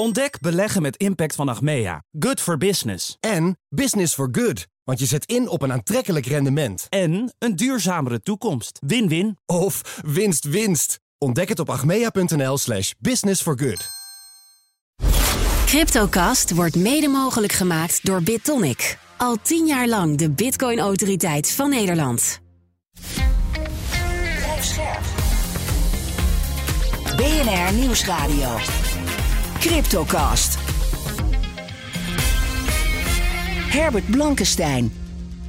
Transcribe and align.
Ontdek 0.00 0.40
beleggen 0.40 0.82
met 0.82 0.96
impact 0.96 1.34
van 1.34 1.48
Achmea. 1.48 2.02
Good 2.18 2.40
for 2.40 2.58
business. 2.58 3.16
En 3.20 3.58
business 3.68 4.14
for 4.14 4.28
good. 4.32 4.66
Want 4.84 4.98
je 4.98 5.06
zet 5.06 5.24
in 5.24 5.48
op 5.48 5.62
een 5.62 5.72
aantrekkelijk 5.72 6.26
rendement. 6.26 6.86
En 6.88 7.34
een 7.38 7.56
duurzamere 7.56 8.20
toekomst. 8.20 8.78
Win-win. 8.86 9.38
Of 9.46 10.00
winst 10.04 10.44
winst. 10.44 11.00
Ontdek 11.18 11.48
het 11.48 11.58
op 11.58 11.70
achmea.nl 11.70 12.58
slash 12.58 12.92
business 12.98 13.42
for 13.42 13.58
good. 13.58 13.88
Cryptocast 15.66 16.54
wordt 16.54 16.76
mede 16.76 17.08
mogelijk 17.08 17.52
gemaakt 17.52 18.06
door 18.06 18.22
BitTonic. 18.22 18.98
Al 19.16 19.36
tien 19.42 19.66
jaar 19.66 19.88
lang 19.88 20.16
de 20.16 20.30
bitcoin-autoriteit 20.30 21.52
van 21.52 21.70
Nederland. 21.70 22.40
BNR 27.16 27.72
Nieuwsradio. 27.72 28.56
Cryptocast. 29.60 30.58
Herbert 33.70 34.06
Blankenstein. 34.06 34.97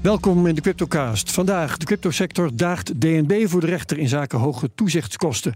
Welkom 0.02 0.48
in 0.48 0.55
de 0.55 0.62
Cryptocast. 0.62 1.31
Vandaag 1.31 1.77
de 1.77 1.85
cryptosector 1.85 2.49
daagt 2.53 3.02
DNB 3.02 3.48
voor 3.48 3.62
de 3.62 3.67
rechter 3.67 3.98
in 3.98 4.08
zaken 4.08 4.39
hoge 4.39 4.70
toezichtskosten. 4.75 5.55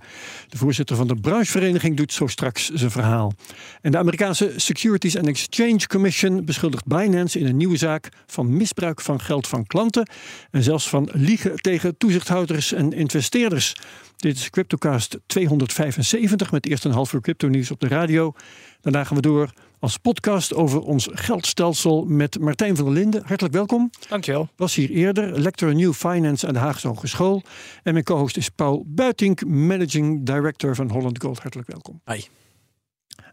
De 0.49 0.57
voorzitter 0.57 0.95
van 0.95 1.07
de 1.07 1.15
branchevereniging 1.15 1.97
doet 1.97 2.13
zo 2.13 2.27
straks 2.27 2.69
zijn 2.69 2.91
verhaal. 2.91 3.33
En 3.81 3.91
de 3.91 3.97
Amerikaanse 3.97 4.53
Securities 4.55 5.17
and 5.17 5.27
Exchange 5.27 5.87
Commission 5.87 6.45
beschuldigt 6.45 6.85
Binance 6.85 7.39
in 7.39 7.45
een 7.45 7.57
nieuwe 7.57 7.77
zaak 7.77 8.09
van 8.25 8.57
misbruik 8.57 9.01
van 9.01 9.21
geld 9.21 9.47
van 9.47 9.65
klanten 9.65 10.09
en 10.51 10.63
zelfs 10.63 10.89
van 10.89 11.09
liegen 11.11 11.55
tegen 11.55 11.97
toezichthouders 11.97 12.73
en 12.73 12.93
investeerders. 12.93 13.75
Dit 14.17 14.35
is 14.35 14.49
Cryptocast 14.49 15.17
275 15.25 16.51
met 16.51 16.65
eerst 16.65 16.85
een 16.85 16.91
half 16.91 17.13
uur 17.13 17.21
crypto 17.21 17.47
nieuws 17.47 17.71
op 17.71 17.79
de 17.79 17.87
radio. 17.87 18.33
Daarna 18.81 19.03
gaan 19.03 19.15
we 19.15 19.21
door 19.21 19.53
als 19.83 19.97
podcast 19.97 20.53
over 20.53 20.81
ons 20.81 21.07
geldstelsel 21.11 22.05
met 22.05 22.39
Martijn 22.39 22.75
van 22.75 22.85
der 22.85 22.93
Linden. 22.93 23.23
Hartelijk 23.25 23.53
welkom. 23.53 23.89
Dankjewel. 24.09 24.49
Was 24.55 24.75
hier 24.75 24.89
eerder, 24.89 25.39
lector 25.39 25.75
New 25.75 25.93
Finance 25.93 26.47
aan 26.47 26.53
de 26.53 26.59
Haagse 26.59 26.87
Hogeschool. 26.87 27.43
En 27.83 27.93
mijn 27.93 28.05
co-host 28.05 28.37
is 28.37 28.49
Paul 28.49 28.83
Buitink, 28.87 29.45
Managing 29.45 30.25
Director 30.25 30.75
van 30.75 30.89
Holland 30.89 31.21
Gold. 31.21 31.39
Hartelijk 31.39 31.67
welkom. 31.67 32.01
Hi. 32.05 32.21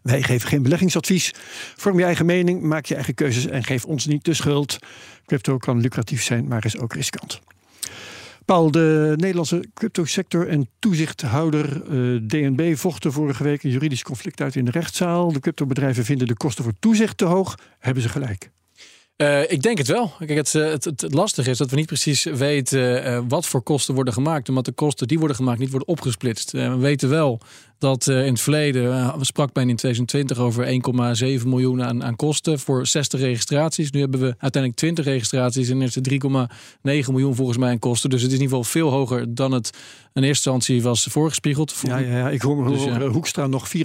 Wij 0.01 0.23
geven 0.23 0.49
geen 0.49 0.63
beleggingsadvies. 0.63 1.33
Vorm 1.75 1.97
je 1.97 2.05
eigen 2.05 2.25
mening, 2.25 2.61
maak 2.61 2.85
je 2.85 2.95
eigen 2.95 3.13
keuzes 3.13 3.45
en 3.45 3.63
geef 3.63 3.85
ons 3.85 4.05
niet 4.05 4.25
de 4.25 4.33
schuld. 4.33 4.77
Crypto 5.25 5.57
kan 5.57 5.79
lucratief 5.79 6.23
zijn, 6.23 6.47
maar 6.47 6.65
is 6.65 6.77
ook 6.77 6.93
riskant. 6.93 7.41
Paul, 8.45 8.71
de 8.71 9.13
Nederlandse 9.15 9.63
cryptosector 9.73 10.47
en 10.47 10.69
toezichthouder 10.79 11.81
uh, 11.89 12.21
DNB 12.27 12.75
vochten 12.75 13.11
vorige 13.11 13.43
week 13.43 13.63
een 13.63 13.69
juridisch 13.69 14.03
conflict 14.03 14.41
uit 14.41 14.55
in 14.55 14.65
de 14.65 14.71
rechtszaal. 14.71 15.31
De 15.31 15.39
cryptobedrijven 15.39 16.05
vinden 16.05 16.27
de 16.27 16.37
kosten 16.37 16.63
voor 16.63 16.73
toezicht 16.79 17.17
te 17.17 17.25
hoog. 17.25 17.55
Hebben 17.79 18.03
ze 18.03 18.09
gelijk? 18.09 18.51
Uh, 19.17 19.51
ik 19.51 19.61
denk 19.61 19.77
het 19.77 19.87
wel. 19.87 20.13
Kijk, 20.17 20.29
het, 20.29 20.53
het, 20.53 20.83
het, 20.83 21.13
lastige 21.13 21.49
is 21.49 21.57
dat 21.57 21.69
we 21.69 21.75
niet 21.75 21.85
precies 21.85 22.23
weten 22.23 23.27
wat 23.27 23.45
voor 23.45 23.61
kosten 23.61 23.95
worden 23.95 24.13
gemaakt. 24.13 24.49
Omdat 24.49 24.65
de 24.65 24.71
kosten 24.71 25.07
die 25.07 25.19
worden 25.19 25.35
gemaakt 25.35 25.59
niet 25.59 25.69
worden 25.69 25.87
opgesplitst. 25.87 26.51
we 26.51 26.77
weten 26.77 27.09
wel 27.09 27.41
dat 27.81 28.07
uh, 28.07 28.25
in 28.25 28.31
het 28.31 28.41
verleden, 28.41 29.17
we 29.17 29.25
sprak 29.25 29.49
men 29.53 29.69
in 29.69 29.75
2020 29.75 30.37
over 30.37 30.65
1,7 31.41 31.47
miljoen 31.47 31.83
aan, 31.83 32.03
aan, 32.03 32.15
kosten 32.15 32.59
voor 32.59 32.87
60 32.87 33.19
registraties. 33.19 33.91
Nu 33.91 33.99
hebben 33.99 34.19
we 34.19 34.25
uiteindelijk 34.25 34.75
20 34.75 35.05
registraties 35.05 35.69
en 35.69 35.81
is 35.81 35.95
het 35.95 36.09
3,9 36.09 36.17
miljoen 36.81 37.35
volgens 37.35 37.57
mij 37.57 37.69
aan 37.69 37.79
kosten. 37.79 38.09
Dus 38.09 38.21
het 38.21 38.31
is 38.31 38.37
in 38.37 38.43
ieder 38.43 38.57
geval 38.57 38.71
veel 38.71 38.89
hoger 38.89 39.35
dan 39.35 39.51
het 39.51 39.69
in 40.13 40.23
eerste 40.23 40.49
instantie 40.49 40.83
was 40.83 41.03
voorgespiegeld. 41.03 41.75
Ja, 41.81 41.97
ja, 41.97 42.17
ja. 42.17 42.29
ik 42.29 42.41
hoor, 42.41 42.67
dus, 42.67 42.83
ja. 42.83 43.07
Hoekstra 43.07 43.47
nog 43.47 43.67
34.000 43.77 43.83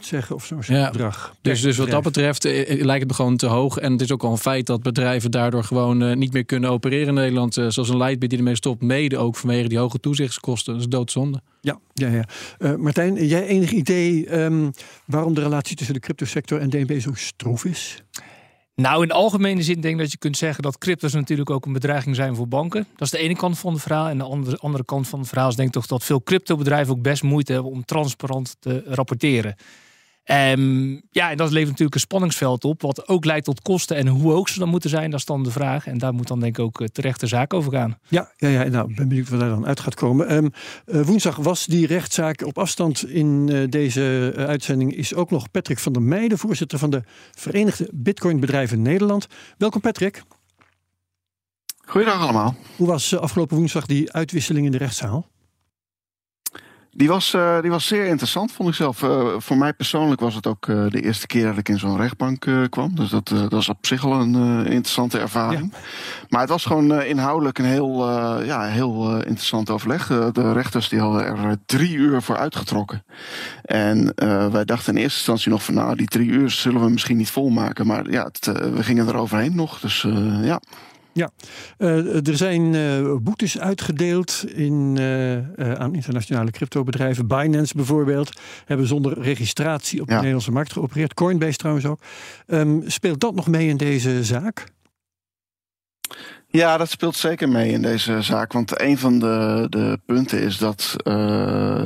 zeggen 0.00 0.34
of 0.34 0.44
zo'n 0.44 0.62
ja. 0.66 0.90
bedrag. 0.90 1.34
Dus, 1.42 1.60
dus 1.60 1.76
wat 1.76 1.90
dat 1.90 2.02
betreft 2.02 2.44
eh, 2.44 2.84
lijkt 2.84 3.00
het 3.00 3.10
me 3.10 3.14
gewoon 3.14 3.36
te 3.36 3.46
hoog. 3.46 3.78
En 3.78 3.92
het 3.92 4.00
is 4.00 4.12
ook 4.12 4.22
al 4.22 4.30
een 4.30 4.38
feit 4.38 4.66
dat 4.66 4.82
bedrijven 4.82 5.30
daardoor 5.30 5.64
gewoon 5.64 6.18
niet 6.18 6.32
meer 6.32 6.44
kunnen 6.44 6.70
opereren 6.70 7.08
in 7.08 7.14
Nederland. 7.14 7.54
Zoals 7.54 7.88
een 7.88 7.96
Lightbit 7.96 8.30
die 8.30 8.38
ermee 8.38 8.56
stopt, 8.56 8.82
mede 8.82 9.18
ook 9.18 9.36
vanwege 9.36 9.68
die 9.68 9.78
hoge 9.78 10.00
toezichtskosten. 10.00 10.72
Dat 10.72 10.82
is 10.82 10.88
doodzonde. 10.88 11.40
Ja, 11.68 11.78
ja, 11.94 12.08
ja. 12.08 12.24
Uh, 12.58 12.74
Martijn, 12.74 13.26
jij 13.26 13.46
enig 13.46 13.70
idee 13.70 14.40
um, 14.40 14.70
waarom 15.06 15.34
de 15.34 15.42
relatie 15.42 15.76
tussen 15.76 15.94
de 15.94 16.00
cryptosector 16.00 16.60
en 16.60 16.70
DNB 16.70 17.00
zo 17.00 17.10
stroef 17.14 17.64
is? 17.64 18.02
Nou, 18.74 19.02
in 19.02 19.10
algemene 19.10 19.62
zin 19.62 19.80
denk 19.80 19.94
ik 19.94 20.00
dat 20.00 20.10
je 20.12 20.18
kunt 20.18 20.36
zeggen 20.36 20.62
dat 20.62 20.78
crypto's 20.78 21.12
natuurlijk 21.12 21.50
ook 21.50 21.66
een 21.66 21.72
bedreiging 21.72 22.16
zijn 22.16 22.34
voor 22.34 22.48
banken. 22.48 22.86
Dat 22.96 23.06
is 23.06 23.10
de 23.10 23.18
ene 23.18 23.36
kant 23.36 23.58
van 23.58 23.72
het 23.72 23.82
verhaal. 23.82 24.08
En 24.08 24.18
de 24.18 24.24
andere, 24.24 24.56
andere 24.58 24.84
kant 24.84 25.08
van 25.08 25.18
het 25.18 25.28
verhaal 25.28 25.48
is 25.48 25.56
denk 25.56 25.68
ik 25.68 25.74
toch 25.74 25.86
dat 25.86 26.04
veel 26.04 26.22
cryptobedrijven 26.22 26.94
ook 26.94 27.02
best 27.02 27.22
moeite 27.22 27.52
hebben 27.52 27.70
om 27.70 27.84
transparant 27.84 28.56
te 28.58 28.82
rapporteren. 28.86 29.56
Um, 30.30 31.02
ja, 31.10 31.30
en 31.30 31.36
dat 31.36 31.50
levert 31.50 31.68
natuurlijk 31.68 31.94
een 31.94 32.00
spanningsveld 32.00 32.64
op, 32.64 32.82
wat 32.82 33.08
ook 33.08 33.24
leidt 33.24 33.44
tot 33.44 33.62
kosten. 33.62 33.96
En 33.96 34.06
hoe 34.06 34.32
hoog 34.32 34.48
ze 34.48 34.58
dan 34.58 34.68
moeten 34.68 34.90
zijn, 34.90 35.10
dat 35.10 35.18
is 35.18 35.26
dan 35.26 35.42
de 35.42 35.50
vraag. 35.50 35.86
En 35.86 35.98
daar 35.98 36.14
moet 36.14 36.28
dan 36.28 36.40
denk 36.40 36.58
ik 36.58 36.64
ook 36.64 36.86
terecht 36.86 37.20
de 37.20 37.26
zaak 37.26 37.54
over 37.54 37.72
gaan. 37.72 37.98
Ja, 38.08 38.32
ja, 38.36 38.48
ja 38.48 38.64
nou, 38.64 38.94
ben 38.94 39.08
benieuwd 39.08 39.28
wat 39.28 39.40
daar 39.40 39.48
dan 39.48 39.66
uit 39.66 39.80
gaat 39.80 39.94
komen. 39.94 40.34
Um, 40.34 40.52
uh, 40.86 41.02
woensdag 41.02 41.36
was 41.36 41.66
die 41.66 41.86
rechtszaak 41.86 42.42
op 42.42 42.58
afstand 42.58 43.08
in 43.08 43.48
uh, 43.52 43.68
deze 43.68 44.34
uh, 44.36 44.44
uitzending. 44.44 44.94
Is 44.94 45.14
ook 45.14 45.30
nog 45.30 45.50
Patrick 45.50 45.78
van 45.78 45.92
der 45.92 46.02
Meijden, 46.02 46.38
voorzitter 46.38 46.78
van 46.78 46.90
de 46.90 47.02
Verenigde 47.30 47.88
Bitcoinbedrijven 47.92 48.82
Nederland. 48.82 49.26
Welkom 49.58 49.80
Patrick. 49.80 50.22
Goedendag 51.84 52.20
allemaal. 52.20 52.56
Hoe 52.76 52.86
was 52.86 53.16
afgelopen 53.16 53.56
woensdag 53.56 53.86
die 53.86 54.12
uitwisseling 54.12 54.66
in 54.66 54.72
de 54.72 54.78
rechtszaal? 54.78 55.26
Die 56.98 57.08
was, 57.08 57.34
uh, 57.34 57.60
die 57.60 57.70
was 57.70 57.86
zeer 57.86 58.06
interessant, 58.06 58.52
vond 58.52 58.68
ik 58.68 58.74
zelf. 58.74 59.02
Uh, 59.02 59.26
voor 59.38 59.56
mij 59.56 59.72
persoonlijk 59.72 60.20
was 60.20 60.34
het 60.34 60.46
ook 60.46 60.66
uh, 60.66 60.90
de 60.90 61.00
eerste 61.00 61.26
keer 61.26 61.46
dat 61.46 61.58
ik 61.58 61.68
in 61.68 61.78
zo'n 61.78 61.96
rechtbank 61.96 62.46
kwam. 62.70 62.94
Dus 62.94 63.10
dat, 63.10 63.28
dat 63.28 63.52
was 63.52 63.68
op 63.68 63.86
zich 63.86 64.04
al 64.04 64.12
een 64.12 64.66
interessante 64.66 65.18
ervaring. 65.18 65.72
Ja. 65.72 65.78
Maar 66.28 66.40
het 66.40 66.50
was 66.50 66.64
gewoon 66.64 67.02
inhoudelijk 67.02 67.58
een 67.58 67.64
heel, 67.64 68.10
ja, 68.44 68.62
heel 68.62 69.16
interessant 69.16 69.70
overleg. 69.70 70.06
de 70.06 70.52
rechters 70.52 70.88
die 70.88 71.00
hadden 71.00 71.26
er 71.26 71.56
drie 71.66 71.94
uur 71.94 72.22
voor 72.22 72.36
uitgetrokken. 72.36 73.04
En 73.62 74.12
wij 74.52 74.64
dachten 74.64 74.92
in 74.94 75.02
eerste 75.02 75.18
instantie 75.18 75.50
nog 75.50 75.64
van 75.64 75.74
nou, 75.74 75.96
die 75.96 76.06
drie 76.06 76.28
uur 76.28 76.50
zullen 76.50 76.80
we 76.80 76.90
misschien 76.90 77.16
niet 77.16 77.30
volmaken. 77.30 77.86
Maar 77.86 78.10
ja, 78.10 78.24
het, 78.24 78.46
we 78.46 78.82
gingen 78.82 79.08
er 79.08 79.16
overheen 79.16 79.54
nog. 79.56 79.80
Dus 79.80 80.06
ja. 80.42 80.60
Ja, 81.18 81.30
uh, 81.78 82.26
er 82.28 82.36
zijn 82.36 82.74
uh, 82.74 83.14
boetes 83.16 83.58
uitgedeeld 83.58 84.44
in, 84.54 84.96
uh, 84.98 85.72
aan 85.72 85.94
internationale 85.94 86.50
cryptobedrijven. 86.50 87.26
Binance 87.26 87.74
bijvoorbeeld 87.76 88.40
hebben 88.64 88.86
zonder 88.86 89.20
registratie 89.20 90.00
op 90.00 90.06
de 90.06 90.14
Nederlandse 90.14 90.52
markt 90.52 90.72
geopereerd. 90.72 91.14
Coinbase 91.14 91.56
trouwens 91.56 91.86
ook. 91.86 92.00
Um, 92.46 92.82
speelt 92.86 93.20
dat 93.20 93.34
nog 93.34 93.46
mee 93.46 93.68
in 93.68 93.76
deze 93.76 94.24
zaak? 94.24 94.66
Ja, 96.50 96.76
dat 96.76 96.90
speelt 96.90 97.16
zeker 97.16 97.48
mee 97.48 97.70
in 97.70 97.82
deze 97.82 98.22
zaak. 98.22 98.52
Want 98.52 98.80
een 98.80 98.98
van 98.98 99.18
de, 99.18 99.66
de 99.70 100.00
punten 100.06 100.40
is 100.40 100.58
dat. 100.58 100.96
Uh, 101.04 101.82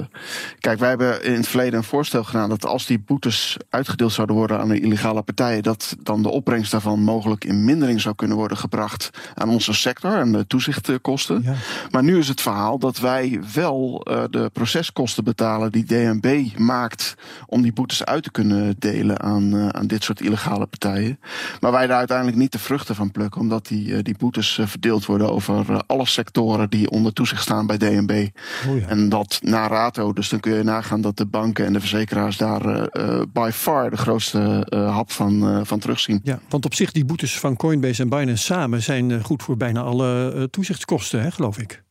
kijk, 0.59 0.79
wij 0.79 0.89
hebben 0.89 1.25
in 1.25 1.35
het 1.35 1.49
verleden 1.49 1.79
een 1.79 1.85
voorstel 1.85 2.25
gedaan 2.25 2.49
dat 2.49 2.67
als 2.67 2.87
die 2.87 2.99
boetes 2.99 3.57
uitgedeeld 3.71 4.13
zouden 4.13 4.37
worden 4.37 4.59
aan 4.59 4.69
de 4.69 4.81
illegale 4.81 5.23
partijen, 5.23 5.63
dat 5.63 5.97
dan 6.03 6.23
de 6.23 6.29
opbrengst 6.29 6.71
daarvan 6.71 7.01
mogelijk 7.01 7.45
in 7.45 7.65
mindering 7.65 8.01
zou 8.01 8.15
kunnen 8.15 8.37
worden 8.37 8.57
gebracht 8.57 9.11
aan 9.35 9.49
onze 9.49 9.73
sector 9.73 10.19
en 10.19 10.33
de 10.33 10.47
toezichtkosten. 10.47 11.43
Ja. 11.45 11.55
Maar 11.91 12.03
nu 12.03 12.19
is 12.19 12.29
het 12.29 12.41
verhaal 12.41 12.79
dat 12.79 12.99
wij 12.99 13.41
wel 13.55 14.07
uh, 14.11 14.23
de 14.31 14.51
proceskosten 14.53 15.25
betalen 15.25 15.73
die 15.73 15.85
DNB 15.85 16.59
maakt 16.59 17.15
om 17.47 17.63
die 17.63 17.73
boetes 17.73 18.05
uit 18.05 18.23
te 18.23 18.31
kunnen 18.31 18.77
delen 18.79 19.21
aan, 19.21 19.55
uh, 19.55 19.69
aan 19.69 19.87
dit 19.87 20.05
soort 20.05 20.21
illegale 20.21 20.67
partijen. 20.67 21.21
Maar 21.61 21.73
wij 21.73 21.87
daar 21.87 21.99
uiteindelijk 21.99 22.39
niet 22.39 22.53
de 22.53 22.59
vruchten 22.59 22.95
van 22.95 23.11
plukken, 23.11 23.41
omdat 23.41 23.67
die, 23.67 24.03
die 24.03 24.17
boetes 24.19 24.51
verdeeld 24.61 25.07
worden 25.07 25.33
over 25.33 25.83
alle 25.87 26.07
sectoren 26.07 26.71
die 26.71 26.91
onder 26.91 27.13
toezicht 27.13 27.43
staan 27.43 27.67
bij 27.67 27.77
DNB. 27.77 28.29
Oh 28.69 28.79
ja. 28.79 28.87
En 28.87 29.09
dat 29.09 29.39
na 29.43 29.69
rato, 29.69 30.13
dus 30.13 30.29
dan 30.29 30.41
kun 30.41 30.55
je 30.55 30.63
nagaan 30.63 31.01
dat 31.01 31.17
de 31.17 31.27
banken 31.27 31.67
en 31.67 31.73
de 31.73 31.81
verzekeraars 31.81 32.37
daar 32.37 32.67
uh, 32.67 33.23
by 33.33 33.51
far 33.53 33.91
de 33.91 33.97
grootste 33.97 34.67
uh, 34.69 34.95
hap 34.95 35.11
van, 35.11 35.49
uh, 35.49 35.61
van 35.63 35.79
terugzien. 35.79 36.21
Ja, 36.25 36.41
want 36.49 36.65
op 36.65 36.75
zich 36.75 36.93
die 36.93 37.05
boetes 37.05 37.39
van 37.39 37.57
Coinbase 37.57 38.03
en 38.03 38.09
Binance 38.09 38.45
samen 38.45 38.83
zijn 38.83 39.25
goed 39.25 39.43
voor 39.43 39.57
bijna 39.57 39.81
alle 39.81 40.49
toezichtskosten, 40.51 41.23
hè, 41.23 41.31
geloof 41.31 41.59
ik. 41.59 41.83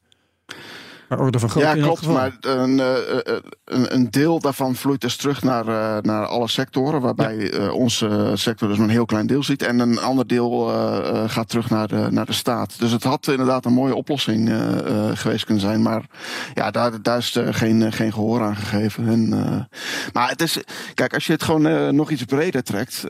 Maar 1.11 1.19
orde 1.19 1.39
van 1.39 1.61
ja, 1.61 1.73
klopt. 1.73 2.07
Maar 2.07 2.37
een, 2.41 2.79
een, 3.65 3.95
een, 3.95 4.11
deel 4.11 4.39
daarvan 4.39 4.75
vloeit 4.75 5.01
dus 5.01 5.15
terug 5.15 5.43
naar, 5.43 5.65
naar 6.01 6.25
alle 6.25 6.47
sectoren. 6.47 7.01
Waarbij 7.01 7.37
ja. 7.37 7.71
onze 7.71 8.31
sector 8.33 8.67
dus 8.67 8.77
maar 8.77 8.85
een 8.85 8.93
heel 8.93 9.05
klein 9.05 9.27
deel 9.27 9.43
ziet. 9.43 9.63
En 9.63 9.79
een 9.79 9.99
ander 9.99 10.27
deel 10.27 10.67
gaat 11.27 11.49
terug 11.49 11.69
naar 11.69 11.87
de, 11.87 12.07
naar 12.09 12.25
de 12.25 12.33
staat. 12.33 12.79
Dus 12.79 12.91
het 12.91 13.03
had 13.03 13.27
inderdaad 13.27 13.65
een 13.65 13.73
mooie 13.73 13.95
oplossing 13.95 14.53
geweest 15.13 15.45
kunnen 15.45 15.63
zijn. 15.63 15.81
Maar 15.81 16.05
ja, 16.53 16.71
daar, 16.71 17.01
daar 17.01 17.17
is 17.17 17.39
geen, 17.49 17.91
geen 17.91 18.13
gehoor 18.13 18.41
aan 18.41 18.55
gegeven. 18.55 19.07
En, 19.07 19.29
maar 20.13 20.29
het 20.29 20.41
is, 20.41 20.57
kijk, 20.93 21.13
als 21.13 21.25
je 21.25 21.33
het 21.33 21.43
gewoon 21.43 21.95
nog 21.95 22.09
iets 22.09 22.23
breder 22.23 22.63
trekt. 22.63 23.05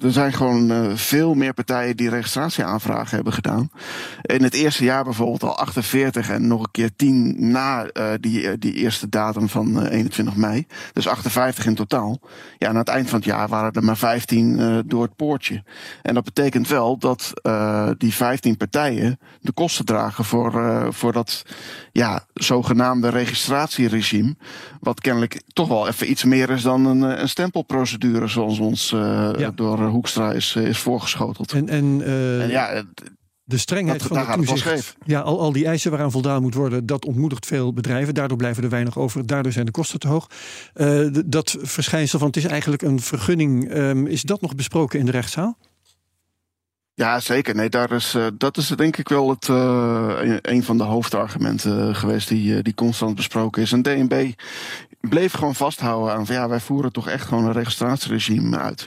er 0.00 0.12
zijn 0.12 0.32
gewoon 0.32 0.92
veel 0.96 1.34
meer 1.34 1.54
partijen 1.54 1.96
die 1.96 2.08
registratieaanvragen 2.10 3.14
hebben 3.14 3.32
gedaan. 3.32 3.70
In 4.22 4.42
het 4.42 4.54
eerste 4.54 4.84
jaar 4.84 5.04
bijvoorbeeld 5.04 5.42
al 5.42 5.58
48 5.58 5.84
48 6.04 6.34
en 6.34 6.46
nog 6.46 6.62
een 6.62 6.70
keer 6.70 6.90
10 6.96 7.50
na 7.50 7.86
uh, 7.92 8.12
die, 8.20 8.58
die 8.58 8.72
eerste 8.72 9.08
datum 9.08 9.48
van 9.48 9.82
uh, 9.82 9.90
21 9.90 10.36
mei. 10.36 10.66
Dus 10.92 11.08
58 11.08 11.66
in 11.66 11.74
totaal. 11.74 12.20
Ja, 12.58 12.68
aan 12.68 12.76
het 12.76 12.88
eind 12.88 13.08
van 13.08 13.18
het 13.18 13.28
jaar 13.28 13.48
waren 13.48 13.72
er 13.72 13.84
maar 13.84 13.96
15 13.96 14.58
uh, 14.58 14.78
door 14.86 15.02
het 15.02 15.16
poortje. 15.16 15.62
En 16.02 16.14
dat 16.14 16.24
betekent 16.24 16.68
wel 16.68 16.98
dat 16.98 17.32
die 17.98 18.14
15 18.14 18.56
partijen 18.56 19.18
de 19.40 19.52
kosten 19.52 19.84
dragen 19.84 20.24
voor, 20.24 20.86
voor 20.94 21.12
dat 21.12 21.44
ja, 21.92 22.26
zogenaamde 22.34 23.08
registratieregime. 23.08 24.36
Wat 24.80 25.00
kennelijk 25.00 25.42
toch 25.52 25.68
wel 25.68 25.88
even 25.88 26.10
iets 26.10 26.24
meer 26.24 26.50
is 26.50 26.62
dan 26.62 26.86
een, 26.86 27.02
een 27.02 27.28
stempelprocedure 27.28 28.26
zoals 28.26 28.58
ons 28.58 28.88
ja. 29.38 29.50
door 29.54 29.78
Hoekstra 29.78 30.32
is, 30.32 30.56
is 30.56 30.78
voorgeschoteld. 30.78 31.52
En, 31.52 31.68
en, 31.68 32.02
en 32.40 32.48
ja, 32.48 32.84
de 33.44 33.58
strengheid 33.58 34.02
van 34.02 34.40
de 34.40 34.46
toezicht. 34.46 34.96
Ja, 35.04 35.20
al, 35.20 35.40
al 35.40 35.52
die 35.52 35.66
eisen 35.66 35.90
waaraan 35.90 36.10
voldaan 36.10 36.42
moet 36.42 36.54
worden, 36.54 36.86
dat 36.86 37.04
ontmoedigt 37.04 37.46
veel 37.46 37.72
bedrijven. 37.72 38.14
Daardoor 38.14 38.36
blijven 38.36 38.62
er 38.62 38.68
weinig 38.68 38.98
over. 38.98 39.26
Daardoor 39.26 39.52
zijn 39.52 39.66
de 39.66 39.72
kosten 39.72 39.98
te 39.98 40.08
hoog. 40.08 40.26
Uh, 40.74 41.08
dat 41.26 41.56
verschijnsel 41.60 42.18
van 42.18 42.28
het 42.28 42.36
is 42.36 42.44
eigenlijk 42.44 42.82
een 42.82 43.00
vergunning. 43.00 43.74
Um, 43.76 44.06
is 44.06 44.22
dat 44.22 44.40
nog 44.40 44.54
besproken 44.54 44.98
in 44.98 45.06
de 45.06 45.12
rechtszaal? 45.12 45.58
Ja, 46.94 47.20
zeker. 47.20 47.54
Nee, 47.54 47.68
daar 47.68 47.92
is, 47.92 48.14
uh, 48.14 48.26
dat 48.38 48.56
is 48.56 48.68
denk 48.68 48.96
ik 48.96 49.08
wel 49.08 49.30
het, 49.30 49.48
uh, 49.48 50.36
een 50.42 50.64
van 50.64 50.78
de 50.78 50.84
hoofdargumenten 50.84 51.94
geweest 51.94 52.28
die, 52.28 52.62
die 52.62 52.74
constant 52.74 53.14
besproken 53.14 53.62
is. 53.62 53.72
En 53.72 53.82
DNB 53.82 54.32
bleef 55.00 55.32
gewoon 55.32 55.54
vasthouden 55.54 56.14
aan 56.14 56.26
van 56.26 56.34
ja, 56.34 56.48
wij 56.48 56.60
voeren 56.60 56.92
toch 56.92 57.08
echt 57.08 57.26
gewoon 57.26 57.44
een 57.44 57.52
registratieregime 57.52 58.58
uit. 58.58 58.86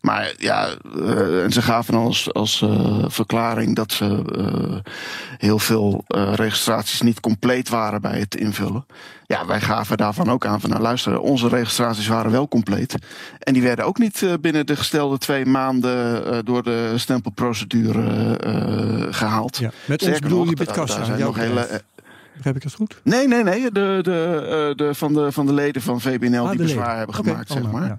Maar 0.00 0.34
ja, 0.36 0.68
uh, 0.96 1.44
en 1.44 1.52
ze 1.52 1.62
gaven 1.62 1.94
als, 1.94 2.32
als 2.32 2.60
uh, 2.60 3.04
verklaring 3.06 3.76
dat 3.76 3.92
ze 3.92 4.22
uh, 4.36 4.92
heel 5.38 5.58
veel 5.58 6.04
registraties 6.34 7.00
niet 7.00 7.20
compleet 7.20 7.68
waren 7.68 8.00
bij 8.00 8.18
het 8.18 8.34
invullen. 8.34 8.86
Ja, 9.26 9.46
wij 9.46 9.60
gaven 9.60 9.96
daarvan 9.96 10.30
ook 10.30 10.46
aan 10.46 10.60
van 10.60 10.70
nou 10.70 10.82
luister, 10.82 11.20
onze 11.20 11.48
registraties 11.48 12.06
waren 12.06 12.30
wel 12.30 12.48
compleet. 12.48 12.94
En 13.38 13.52
die 13.52 13.62
werden 13.62 13.84
ook 13.84 13.98
niet 13.98 14.36
binnen 14.40 14.66
de 14.66 14.76
gestelde 14.76 15.18
twee 15.18 15.46
maanden 15.46 16.44
door 16.44 16.62
de 16.62 16.92
stempelprocedure 16.96 18.36
gehaald. 19.10 19.56
Ja, 19.56 19.70
met 19.84 20.02
ons 20.02 20.18
bedoel 20.18 20.48
je 20.48 20.56
Bitkassa, 20.56 21.04
zijn 21.04 21.20
nog 21.20 21.36
hele. 21.36 21.82
Heb 22.42 22.56
ik 22.56 22.62
dat 22.62 22.74
goed? 22.74 23.00
Nee, 23.02 23.28
nee, 23.28 23.42
nee. 23.42 23.72
De, 23.72 23.98
de, 24.02 24.72
de, 24.76 24.94
van, 24.94 25.12
de, 25.12 25.32
van 25.32 25.46
de 25.46 25.52
leden 25.52 25.82
van 25.82 26.00
VBNL 26.00 26.44
ah, 26.44 26.50
die 26.50 26.58
bezwaar 26.58 26.96
hebben 26.96 27.18
okay, 27.18 27.30
gemaakt, 27.30 27.52
zeg 27.52 27.70
maar. 27.70 27.86
Ja. 27.86 27.98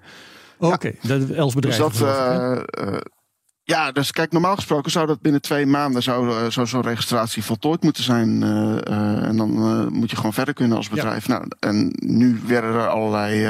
Oké, 0.59 0.73
okay, 0.73 0.95
dat 1.01 1.29
Els 1.29 1.53
bedrijven. 1.53 1.89
Dus 1.89 1.99
dat, 1.99 3.09
ja, 3.69 3.91
dus 3.91 4.11
kijk, 4.11 4.31
normaal 4.31 4.55
gesproken 4.55 4.91
zou 4.91 5.07
dat 5.07 5.21
binnen 5.21 5.41
twee 5.41 5.65
maanden 5.65 6.03
zou, 6.03 6.51
zou 6.51 6.67
zo'n 6.67 6.81
registratie 6.81 7.43
voltooid 7.43 7.83
moeten 7.83 8.03
zijn. 8.03 8.41
Uh, 8.41 8.49
uh, 8.49 9.23
en 9.23 9.37
dan 9.37 9.49
moet 9.93 10.09
je 10.09 10.15
gewoon 10.15 10.33
verder 10.33 10.53
kunnen 10.53 10.77
als 10.77 10.89
bedrijf. 10.89 11.27
Ja. 11.27 11.33
Nou, 11.33 11.47
en 11.59 11.93
nu 11.99 12.41
werden 12.45 12.73
er 12.73 12.87
allerlei 12.87 13.47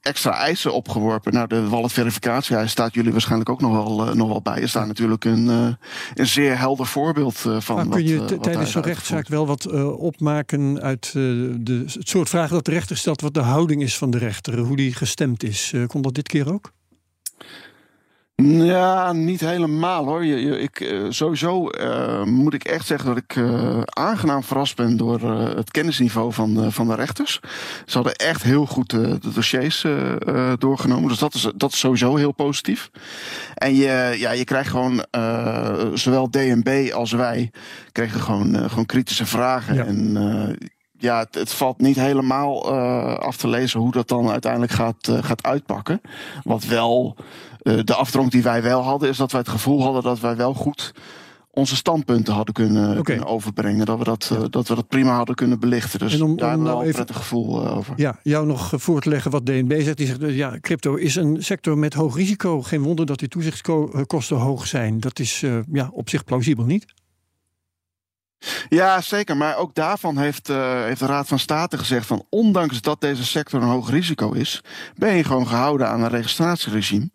extra 0.00 0.32
eisen 0.32 0.72
opgeworpen. 0.72 1.32
Nou, 1.32 1.46
de 1.46 1.68
wallet-verificatie, 1.68 2.56
hij 2.56 2.68
staat 2.68 2.94
jullie 2.94 3.12
waarschijnlijk 3.12 3.50
ook 3.50 3.60
nog 3.60 3.72
wel, 3.72 4.14
nog 4.14 4.28
wel 4.28 4.42
bij. 4.42 4.62
Er 4.62 4.68
staat 4.68 4.86
natuurlijk 4.86 5.24
een, 5.24 5.46
een 6.14 6.26
zeer 6.26 6.58
helder 6.58 6.86
voorbeeld 6.86 7.38
van. 7.58 7.76
Maar 7.76 7.86
kun 7.86 8.06
je 8.06 8.38
tijdens 8.40 8.70
zo'n 8.70 8.82
rechtszaak 8.82 9.28
wel 9.28 9.46
wat 9.46 9.72
opmaken 9.96 10.80
uit 10.80 11.12
de, 11.12 11.82
het 11.86 12.08
soort 12.08 12.28
vragen 12.28 12.54
dat 12.54 12.64
de 12.64 12.70
rechter 12.70 12.96
stelt, 12.96 13.20
wat 13.20 13.34
de 13.34 13.40
houding 13.40 13.82
is 13.82 13.98
van 13.98 14.10
de 14.10 14.18
rechter, 14.18 14.58
hoe 14.58 14.76
die 14.76 14.94
gestemd 14.94 15.42
is? 15.42 15.74
kon 15.86 16.02
dat 16.02 16.14
dit 16.14 16.28
keer 16.28 16.52
ook? 16.52 16.72
Ja, 18.42 19.12
niet 19.12 19.40
helemaal 19.40 20.04
hoor. 20.04 20.24
Je, 20.24 20.40
je, 20.40 20.60
ik, 20.60 20.80
uh, 20.80 21.06
sowieso 21.08 21.70
uh, 21.70 22.24
moet 22.24 22.54
ik 22.54 22.64
echt 22.64 22.86
zeggen 22.86 23.08
dat 23.08 23.16
ik 23.16 23.36
uh, 23.36 23.80
aangenaam 23.84 24.42
verrast 24.42 24.76
ben 24.76 24.96
door 24.96 25.20
het 25.56 25.70
kennisniveau 25.70 26.32
van 26.32 26.54
de, 26.54 26.70
van 26.70 26.88
de 26.88 26.94
rechters. 26.94 27.40
Ze 27.86 27.94
hadden 27.94 28.14
echt 28.14 28.42
heel 28.42 28.66
goed 28.66 28.90
de 28.90 29.18
dossiers 29.34 29.86
doorgenomen. 30.58 31.08
Dus 31.08 31.18
dat 31.18 31.34
is, 31.34 31.50
dat 31.56 31.72
is 31.72 31.78
sowieso 31.78 32.16
heel 32.16 32.32
positief. 32.32 32.90
En 33.54 33.74
je, 33.74 34.14
ja, 34.18 34.30
je 34.30 34.44
krijgt 34.44 34.70
gewoon, 34.70 35.04
zowel 35.94 36.30
DNB 36.30 36.90
als 36.92 37.12
wij, 37.12 37.50
kregen 37.92 38.20
gewoon, 38.20 38.68
gewoon 38.68 38.86
kritische 38.86 39.26
vragen. 39.26 39.74
Ja. 39.74 39.84
En 39.84 40.16
ja, 41.00 41.18
het, 41.18 41.34
het, 41.34 41.52
valt 41.52 41.80
niet 41.80 41.96
helemaal 41.96 42.72
uh, 42.72 43.14
af 43.14 43.36
te 43.36 43.48
lezen 43.48 43.80
hoe 43.80 43.92
dat 43.92 44.08
dan 44.08 44.30
uiteindelijk 44.30 44.72
gaat, 44.72 45.08
uh, 45.08 45.22
gaat 45.22 45.42
uitpakken. 45.42 46.00
Wat 46.44 46.64
wel 46.64 47.16
uh, 47.62 47.80
de 47.84 47.94
afdronk 47.94 48.30
die 48.30 48.42
wij 48.42 48.62
wel 48.62 48.82
hadden, 48.82 49.08
is 49.08 49.16
dat 49.16 49.30
wij 49.30 49.40
het 49.40 49.48
gevoel 49.48 49.82
hadden 49.82 50.02
dat 50.02 50.20
wij 50.20 50.36
wel 50.36 50.54
goed 50.54 50.92
onze 51.52 51.76
standpunten 51.76 52.34
hadden 52.34 52.54
kunnen, 52.54 52.90
okay. 52.90 53.02
kunnen 53.02 53.26
overbrengen. 53.26 53.86
Dat 53.86 53.98
we 53.98 54.04
dat, 54.04 54.30
ja. 54.32 54.48
dat 54.48 54.68
we 54.68 54.74
dat 54.74 54.88
prima 54.88 55.14
hadden 55.14 55.34
kunnen 55.34 55.60
belichten. 55.60 55.98
Dus 55.98 56.14
en 56.14 56.22
om, 56.22 56.36
daar 56.36 56.48
hebben 56.48 56.66
we 56.66 56.72
nou 56.72 56.78
wel 56.78 56.88
een 56.88 56.94
prettig 56.94 57.16
gevoel 57.16 57.68
over. 57.68 57.94
Ja, 57.96 58.18
jou 58.22 58.46
nog 58.46 58.72
voor 58.76 59.00
te 59.00 59.08
leggen 59.08 59.30
wat 59.30 59.46
DNB 59.46 59.80
zegt. 59.80 59.96
Die 59.96 60.06
zegt, 60.06 60.20
ja, 60.20 60.58
crypto 60.60 60.94
is 60.94 61.16
een 61.16 61.42
sector 61.42 61.78
met 61.78 61.94
hoog 61.94 62.16
risico. 62.16 62.62
Geen 62.62 62.82
wonder 62.82 63.06
dat 63.06 63.18
die 63.18 63.28
toezichtskosten 63.28 64.36
hoog 64.36 64.66
zijn. 64.66 65.00
Dat 65.00 65.18
is 65.18 65.44
ja, 65.72 65.90
op 65.92 66.08
zich 66.08 66.24
plausibel 66.24 66.64
niet. 66.64 66.86
Ja, 68.68 69.00
zeker. 69.00 69.36
Maar 69.36 69.56
ook 69.56 69.74
daarvan 69.74 70.18
heeft, 70.18 70.48
uh, 70.48 70.82
heeft 70.82 71.00
de 71.00 71.06
Raad 71.06 71.28
van 71.28 71.38
State 71.38 71.78
gezegd 71.78 72.06
van 72.06 72.26
ondanks 72.28 72.80
dat 72.80 73.00
deze 73.00 73.24
sector 73.24 73.62
een 73.62 73.68
hoog 73.68 73.90
risico 73.90 74.32
is, 74.32 74.62
ben 74.96 75.14
je 75.14 75.24
gewoon 75.24 75.46
gehouden 75.46 75.88
aan 75.88 76.02
een 76.02 76.08
registratieregime. 76.08 77.10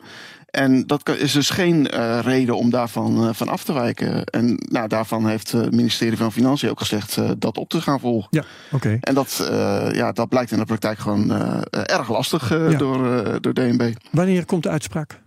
En 0.56 0.88
dat 0.88 1.10
is 1.10 1.32
dus 1.32 1.50
geen 1.50 1.88
uh, 1.94 2.20
reden 2.22 2.58
om 2.58 2.70
daarvan 2.70 3.24
uh, 3.24 3.30
van 3.34 3.48
af 3.48 3.64
te 3.64 3.74
wijken. 3.74 4.24
En 4.24 4.58
nou, 4.72 4.88
daarvan 4.88 5.28
heeft 5.28 5.52
het 5.52 5.72
ministerie 5.72 6.18
van 6.18 6.32
Financiën 6.32 6.70
ook 6.70 6.80
gezegd 6.80 7.18
uh, 7.18 7.32
dat 7.38 7.58
op 7.58 7.70
te 7.70 7.82
gaan 7.82 8.00
volgen. 8.00 8.28
Ja, 8.32 8.44
oké. 8.72 8.98
En 9.02 9.14
dat, 9.14 9.50
ja, 9.92 10.12
dat 10.12 10.30
blijkt 10.30 10.52
in 10.52 10.58
de 10.58 10.66
praktijk 10.66 11.00
gewoon 11.00 11.32
erg 11.70 12.10
lastig 12.10 12.50
ja. 12.50 12.78
door, 12.78 13.42
door 13.42 13.54
DNB. 13.54 13.94
Wanneer 14.12 14.46
komt 14.46 14.64
de 14.64 14.70
uitspraak? 14.70 15.24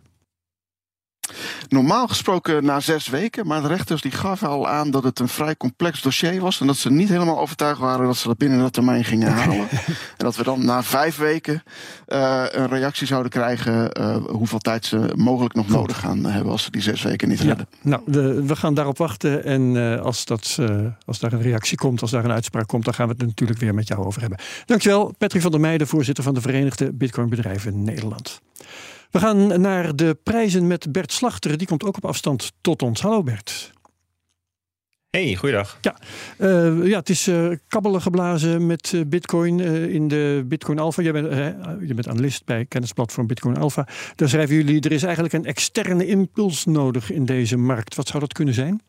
Normaal 1.69 2.09
gesproken 2.09 2.65
na 2.65 2.81
zes 2.81 3.09
weken, 3.09 3.47
maar 3.47 3.63
de 3.63 3.69
rechters 3.69 4.03
die 4.03 4.11
gaven 4.11 4.49
al 4.49 4.69
aan 4.69 4.91
dat 4.91 5.05
het 5.05 5.19
een 5.19 5.29
vrij 5.29 5.57
complex 5.57 6.03
dossier 6.03 6.41
was. 6.41 6.61
En 6.61 6.67
dat 6.67 6.77
ze 6.77 6.91
niet 6.91 7.09
helemaal 7.09 7.39
overtuigd 7.39 7.81
waren 7.81 8.07
dat 8.07 8.17
ze 8.17 8.29
dat 8.29 8.39
binnen 8.39 8.59
dat 8.59 8.73
termijn 8.73 9.05
gingen 9.05 9.33
halen. 9.33 9.69
en 9.71 9.87
dat 10.17 10.37
we 10.37 10.43
dan 10.43 10.65
na 10.65 10.83
vijf 10.83 11.17
weken 11.17 11.63
uh, 12.09 12.45
een 12.51 12.69
reactie 12.69 13.07
zouden 13.07 13.31
krijgen 13.31 14.01
uh, 14.01 14.17
hoeveel 14.17 14.59
tijd 14.59 14.87
ze 14.87 15.13
mogelijk 15.17 15.55
nog 15.55 15.69
nodig 15.69 15.99
gaan 15.99 16.25
hebben 16.25 16.53
als 16.53 16.63
ze 16.63 16.71
die 16.71 16.83
zes 16.83 17.03
weken 17.03 17.29
niet 17.29 17.41
redden. 17.41 17.69
nou, 17.83 18.03
de, 18.07 18.45
we 18.45 18.57
gaan 18.57 18.75
daarop 18.75 18.99
wachten. 18.99 19.45
En 19.45 19.75
uh, 19.75 20.01
als, 20.01 20.25
dat, 20.25 20.59
als 21.05 21.19
daar 21.19 21.33
een 21.33 21.43
reactie 21.43 21.77
komt, 21.77 22.01
als 22.01 22.11
daar 22.11 22.25
een 22.25 22.31
uitspraak 22.31 22.67
komt, 22.67 22.85
dan 22.85 22.95
gaan 22.95 23.09
we 23.09 23.15
het 23.19 23.27
natuurlijk 23.27 23.61
weer 23.61 23.75
met 23.75 23.89
jou 23.89 24.05
over 24.05 24.21
hebben. 24.21 24.39
Dankjewel, 24.67 25.15
Patrick 25.19 25.43
van 25.43 25.51
der 25.51 25.61
Meijden, 25.61 25.87
voorzitter 25.87 26.25
van 26.25 26.35
de 26.35 26.41
Verenigde 26.41 26.93
Bitcoin 26.93 27.29
Bedrijven 27.29 27.85
Nederland. 27.85 28.41
We 29.11 29.19
gaan 29.19 29.61
naar 29.61 29.97
de 29.97 30.17
prijzen 30.23 30.67
met 30.67 30.93
Bert 30.93 31.13
Slachter. 31.13 31.59
Die 31.59 31.67
komt 31.67 31.85
ook 31.85 31.97
op 31.97 32.05
afstand 32.05 32.53
tot 32.61 32.83
ons. 32.83 33.01
Hallo 33.01 33.23
Bert. 33.23 33.73
Hey, 35.11 35.35
goeiedag. 35.35 35.79
Ja, 35.81 35.97
uh, 36.39 36.87
ja 36.87 36.99
het 36.99 37.09
is 37.09 37.29
uh, 37.29 37.53
kabbelen 37.69 38.03
geblazen 38.03 38.67
met 38.67 38.93
uh, 38.93 39.03
Bitcoin 39.07 39.61
in 39.91 40.09
de 40.09 40.45
Bitcoin 40.47 40.79
Alpha. 40.79 41.03
Jij 41.03 41.13
bent, 41.13 41.27
je 41.89 41.95
bent 41.95 42.09
analist 42.09 42.45
bij 42.45 42.65
kennisplatform 42.65 43.27
Bitcoin 43.27 43.57
Alpha. 43.57 43.87
Daar 44.15 44.29
schrijven 44.29 44.55
jullie: 44.57 44.81
er 44.81 44.93
is 44.93 45.03
eigenlijk 45.03 45.35
een 45.35 45.45
externe 45.45 46.07
impuls 46.07 46.65
nodig 46.65 47.11
in 47.11 47.25
deze 47.25 47.57
markt. 47.57 47.95
Wat 47.95 48.09
zou 48.09 48.21
dat 48.21 48.33
kunnen 48.33 48.55
zijn? 48.55 48.81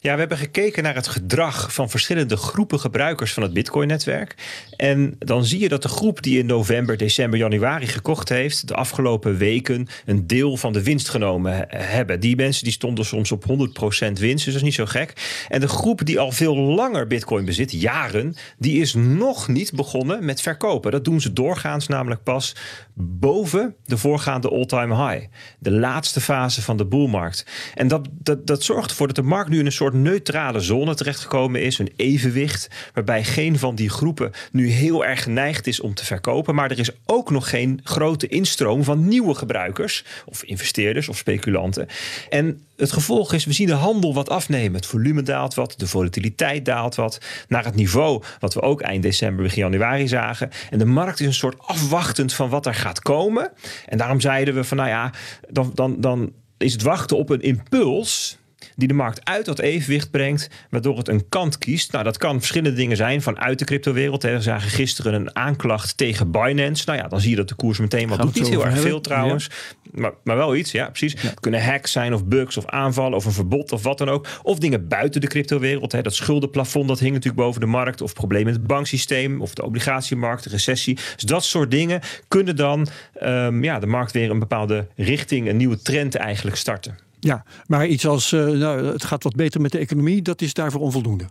Ja, 0.00 0.12
we 0.12 0.18
hebben 0.18 0.38
gekeken 0.38 0.82
naar 0.82 0.94
het 0.94 1.08
gedrag 1.08 1.72
van 1.72 1.90
verschillende 1.90 2.36
groepen 2.36 2.80
gebruikers 2.80 3.32
van 3.32 3.42
het 3.42 3.52
Bitcoin-netwerk. 3.52 4.34
En 4.76 5.16
dan 5.18 5.44
zie 5.44 5.60
je 5.60 5.68
dat 5.68 5.82
de 5.82 5.88
groep 5.88 6.22
die 6.22 6.38
in 6.38 6.46
november, 6.46 6.96
december, 6.96 7.38
januari 7.38 7.86
gekocht 7.86 8.28
heeft, 8.28 8.68
de 8.68 8.74
afgelopen 8.74 9.36
weken 9.36 9.88
een 10.04 10.26
deel 10.26 10.56
van 10.56 10.72
de 10.72 10.82
winst 10.82 11.08
genomen 11.08 11.66
hebben. 11.68 12.20
Die 12.20 12.36
mensen 12.36 12.64
die 12.64 12.72
stonden 12.72 13.04
soms 13.04 13.32
op 13.32 13.44
100% 13.44 14.12
winst, 14.12 14.20
dus 14.20 14.44
dat 14.44 14.54
is 14.54 14.62
niet 14.62 14.74
zo 14.74 14.86
gek. 14.86 15.12
En 15.48 15.60
de 15.60 15.68
groep 15.68 16.04
die 16.04 16.18
al 16.18 16.32
veel 16.32 16.56
langer 16.56 17.06
Bitcoin 17.06 17.44
bezit, 17.44 17.72
jaren, 17.72 18.36
die 18.58 18.80
is 18.80 18.94
nog 18.94 19.48
niet 19.48 19.72
begonnen 19.72 20.24
met 20.24 20.40
verkopen. 20.40 20.90
Dat 20.92 21.04
doen 21.04 21.20
ze 21.20 21.32
doorgaans 21.32 21.86
namelijk 21.86 22.22
pas 22.22 22.54
boven 23.00 23.74
de 23.84 23.96
voorgaande 23.96 24.50
all-time 24.50 25.08
high. 25.08 25.26
De 25.58 25.70
laatste 25.70 26.20
fase 26.20 26.62
van 26.62 26.76
de 26.76 26.84
boelmarkt. 26.84 27.46
En 27.74 27.88
dat, 27.88 28.08
dat, 28.12 28.46
dat 28.46 28.62
zorgt 28.62 28.90
ervoor 28.90 29.06
dat 29.06 29.16
de 29.16 29.22
markt 29.22 29.50
nu 29.50 29.58
in 29.58 29.66
een 29.66 29.72
soort 29.72 29.94
neutrale 29.94 30.60
zone 30.60 30.94
terechtgekomen 30.94 31.62
is. 31.62 31.78
Een 31.78 31.92
evenwicht 31.96 32.68
waarbij 32.94 33.24
geen 33.24 33.58
van 33.58 33.74
die 33.74 33.90
groepen 33.90 34.30
nu 34.52 34.68
heel 34.68 35.04
erg 35.04 35.22
geneigd 35.22 35.66
is 35.66 35.80
om 35.80 35.94
te 35.94 36.04
verkopen. 36.04 36.54
Maar 36.54 36.70
er 36.70 36.78
is 36.78 36.90
ook 37.06 37.30
nog 37.30 37.48
geen 37.48 37.80
grote 37.82 38.26
instroom 38.26 38.84
van 38.84 39.08
nieuwe 39.08 39.34
gebruikers 39.34 40.04
of 40.26 40.42
investeerders 40.42 41.08
of 41.08 41.16
speculanten. 41.16 41.86
En 42.28 42.60
het 42.76 42.92
gevolg 42.92 43.32
is, 43.32 43.44
we 43.44 43.52
zien 43.52 43.66
de 43.66 43.72
handel 43.72 44.14
wat 44.14 44.28
afnemen. 44.28 44.74
Het 44.74 44.86
volume 44.86 45.22
daalt 45.22 45.54
wat, 45.54 45.74
de 45.76 45.86
volatiliteit 45.86 46.64
daalt 46.64 46.94
wat. 46.94 47.20
Naar 47.48 47.64
het 47.64 47.74
niveau 47.74 48.22
wat 48.38 48.54
we 48.54 48.60
ook 48.60 48.80
eind 48.80 49.02
december, 49.02 49.44
begin 49.44 49.62
januari 49.62 50.08
zagen. 50.08 50.50
En 50.70 50.78
de 50.78 50.84
markt 50.84 51.20
is 51.20 51.26
een 51.26 51.34
soort 51.34 51.58
afwachtend 51.58 52.32
van 52.32 52.48
wat 52.48 52.66
er 52.66 52.74
gaat 52.74 52.87
komen. 52.92 53.52
En 53.86 53.98
daarom 53.98 54.20
zeiden 54.20 54.54
we 54.54 54.64
van 54.64 54.76
nou 54.76 54.88
ja, 54.88 55.12
dan, 55.48 55.70
dan, 55.74 56.00
dan 56.00 56.32
is 56.56 56.72
het 56.72 56.82
wachten 56.82 57.16
op 57.16 57.30
een 57.30 57.40
impuls 57.40 58.38
die 58.78 58.88
de 58.88 58.94
markt 58.94 59.24
uit 59.24 59.44
dat 59.44 59.58
evenwicht 59.58 60.10
brengt, 60.10 60.50
waardoor 60.70 60.96
het 60.96 61.08
een 61.08 61.28
kant 61.28 61.58
kiest. 61.58 61.92
Nou, 61.92 62.04
dat 62.04 62.16
kan 62.16 62.38
verschillende 62.38 62.76
dingen 62.76 62.96
zijn 62.96 63.22
vanuit 63.22 63.58
de 63.58 63.64
cryptowereld. 63.64 64.22
We 64.22 64.40
zagen 64.40 64.70
gisteren 64.70 65.14
een 65.14 65.36
aanklacht 65.36 65.96
tegen 65.96 66.30
Binance. 66.30 66.82
Nou 66.86 66.98
ja, 66.98 67.08
dan 67.08 67.20
zie 67.20 67.30
je 67.30 67.36
dat 67.36 67.48
de 67.48 67.54
koers 67.54 67.78
meteen 67.78 68.08
wat 68.08 68.20
doet. 68.20 68.34
Niet 68.34 68.48
heel 68.48 68.64
erg 68.64 68.80
veel 68.80 69.00
trouwens, 69.00 69.50
maar, 69.90 70.12
maar 70.24 70.36
wel 70.36 70.56
iets. 70.56 70.72
Ja, 70.72 70.88
precies. 70.88 71.22
Het 71.22 71.40
kunnen 71.40 71.64
hacks 71.64 71.92
zijn 71.92 72.14
of 72.14 72.24
bugs 72.24 72.56
of 72.56 72.66
aanvallen 72.66 73.16
of 73.16 73.24
een 73.24 73.32
verbod 73.32 73.72
of 73.72 73.82
wat 73.82 73.98
dan 73.98 74.08
ook. 74.08 74.26
Of 74.42 74.58
dingen 74.58 74.88
buiten 74.88 75.20
de 75.20 75.26
cryptowereld. 75.26 75.92
Hè. 75.92 76.02
Dat 76.02 76.14
schuldenplafond 76.14 76.88
dat 76.88 76.98
hing 76.98 77.12
natuurlijk 77.12 77.42
boven 77.42 77.60
de 77.60 77.66
markt. 77.66 78.00
Of 78.00 78.12
problemen 78.12 78.46
met 78.46 78.56
het 78.56 78.66
banksysteem 78.66 79.40
of 79.40 79.54
de 79.54 79.64
obligatiemarkt, 79.64 80.44
de 80.44 80.50
recessie. 80.50 80.94
Dus 80.94 81.24
dat 81.24 81.44
soort 81.44 81.70
dingen 81.70 82.00
kunnen 82.28 82.56
dan 82.56 82.88
um, 83.22 83.64
ja, 83.64 83.78
de 83.78 83.86
markt 83.86 84.12
weer 84.12 84.30
een 84.30 84.38
bepaalde 84.38 84.86
richting, 84.96 85.48
een 85.48 85.56
nieuwe 85.56 85.82
trend 85.82 86.14
eigenlijk 86.14 86.56
starten. 86.56 87.07
Ja, 87.20 87.44
maar 87.66 87.86
iets 87.86 88.06
als 88.06 88.32
uh, 88.32 88.46
nou, 88.46 88.84
het 88.86 89.04
gaat 89.04 89.22
wat 89.22 89.36
beter 89.36 89.60
met 89.60 89.72
de 89.72 89.78
economie, 89.78 90.22
dat 90.22 90.40
is 90.40 90.52
daarvoor 90.52 90.80
onvoldoende. 90.80 91.28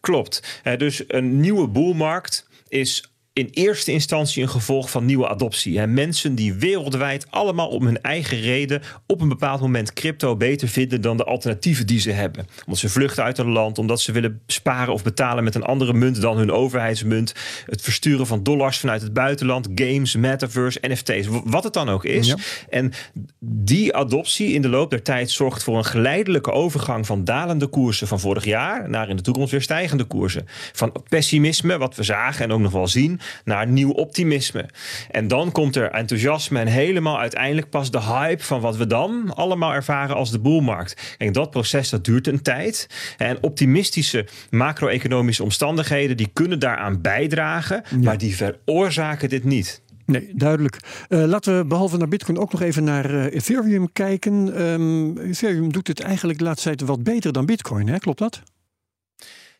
Klopt. 0.00 0.62
dus 0.76 1.04
een 1.06 1.40
nieuwe 1.40 1.68
boelmarkt 1.68 2.48
is 2.68 3.12
in 3.38 3.48
eerste 3.50 3.92
instantie 3.92 4.42
een 4.42 4.48
gevolg 4.48 4.90
van 4.90 5.04
nieuwe 5.04 5.28
adoptie. 5.28 5.80
En 5.80 5.94
mensen 5.94 6.34
die 6.34 6.54
wereldwijd 6.54 7.26
allemaal 7.30 7.68
om 7.68 7.84
hun 7.84 8.02
eigen 8.02 8.40
reden 8.40 8.82
op 9.06 9.20
een 9.20 9.28
bepaald 9.28 9.60
moment 9.60 9.92
crypto 9.92 10.36
beter 10.36 10.68
vinden 10.68 11.00
dan 11.00 11.16
de 11.16 11.24
alternatieven 11.24 11.86
die 11.86 12.00
ze 12.00 12.10
hebben. 12.10 12.46
Omdat 12.64 12.78
ze 12.78 12.88
vluchten 12.88 13.24
uit 13.24 13.38
een 13.38 13.50
land, 13.50 13.78
omdat 13.78 14.00
ze 14.00 14.12
willen 14.12 14.40
sparen 14.46 14.92
of 14.92 15.02
betalen 15.02 15.44
met 15.44 15.54
een 15.54 15.62
andere 15.62 15.92
munt 15.92 16.20
dan 16.20 16.36
hun 16.36 16.50
overheidsmunt. 16.50 17.34
Het 17.66 17.82
versturen 17.82 18.26
van 18.26 18.42
dollars 18.42 18.78
vanuit 18.78 19.02
het 19.02 19.12
buitenland, 19.12 19.68
games, 19.74 20.16
metaverse, 20.16 20.78
NFT's, 20.82 21.26
wat 21.44 21.64
het 21.64 21.72
dan 21.72 21.88
ook 21.88 22.04
is. 22.04 22.34
En 22.68 22.92
die 23.40 23.96
adoptie 23.96 24.52
in 24.52 24.62
de 24.62 24.68
loop 24.68 24.90
der 24.90 25.02
tijd 25.02 25.30
zorgt 25.30 25.62
voor 25.62 25.76
een 25.76 25.84
geleidelijke 25.84 26.52
overgang 26.52 27.06
van 27.06 27.24
dalende 27.24 27.66
koersen 27.66 28.06
van 28.06 28.20
vorig 28.20 28.44
jaar 28.44 28.90
naar 28.90 29.08
in 29.08 29.16
de 29.16 29.22
toekomst 29.22 29.50
weer 29.50 29.62
stijgende 29.62 30.04
koersen. 30.04 30.46
Van 30.72 30.92
pessimisme, 31.08 31.78
wat 31.78 31.94
we 31.94 32.02
zagen 32.02 32.44
en 32.44 32.52
ook 32.52 32.60
nog 32.60 32.72
wel 32.72 32.88
zien, 32.88 33.20
naar 33.44 33.66
nieuw 33.66 33.90
optimisme. 33.90 34.68
En 35.10 35.28
dan 35.28 35.52
komt 35.52 35.76
er 35.76 35.90
enthousiasme 35.90 36.60
en 36.60 36.66
helemaal 36.66 37.18
uiteindelijk 37.18 37.70
pas 37.70 37.90
de 37.90 38.02
hype 38.02 38.44
van 38.44 38.60
wat 38.60 38.76
we 38.76 38.86
dan 38.86 39.34
allemaal 39.34 39.72
ervaren 39.72 40.16
als 40.16 40.30
de 40.30 40.38
boelmarkt. 40.38 41.16
En 41.18 41.32
dat 41.32 41.50
proces 41.50 41.90
dat 41.90 42.04
duurt 42.04 42.26
een 42.26 42.42
tijd. 42.42 42.86
En 43.16 43.42
optimistische 43.42 44.26
macro-economische 44.50 45.42
omstandigheden 45.42 46.16
die 46.16 46.30
kunnen 46.32 46.58
daaraan 46.58 47.00
bijdragen, 47.00 47.82
maar 48.02 48.18
die 48.18 48.36
veroorzaken 48.36 49.28
dit 49.28 49.44
niet. 49.44 49.82
Nee, 50.08 50.30
duidelijk. 50.34 50.78
Uh, 51.08 51.24
laten 51.24 51.56
we 51.58 51.64
behalve 51.64 51.96
naar 51.96 52.08
Bitcoin 52.08 52.38
ook 52.38 52.52
nog 52.52 52.62
even 52.62 52.84
naar 52.84 53.10
uh, 53.10 53.24
Ethereum 53.24 53.92
kijken. 53.92 54.62
Um, 54.62 55.18
Ethereum 55.18 55.72
doet 55.72 55.88
het 55.88 56.00
eigenlijk 56.00 56.38
de 56.38 56.44
laatste 56.44 56.68
tijd 56.68 56.80
wat 56.80 57.02
beter 57.02 57.32
dan 57.32 57.46
Bitcoin, 57.46 57.88
hè? 57.88 57.98
klopt 57.98 58.18
dat? 58.18 58.42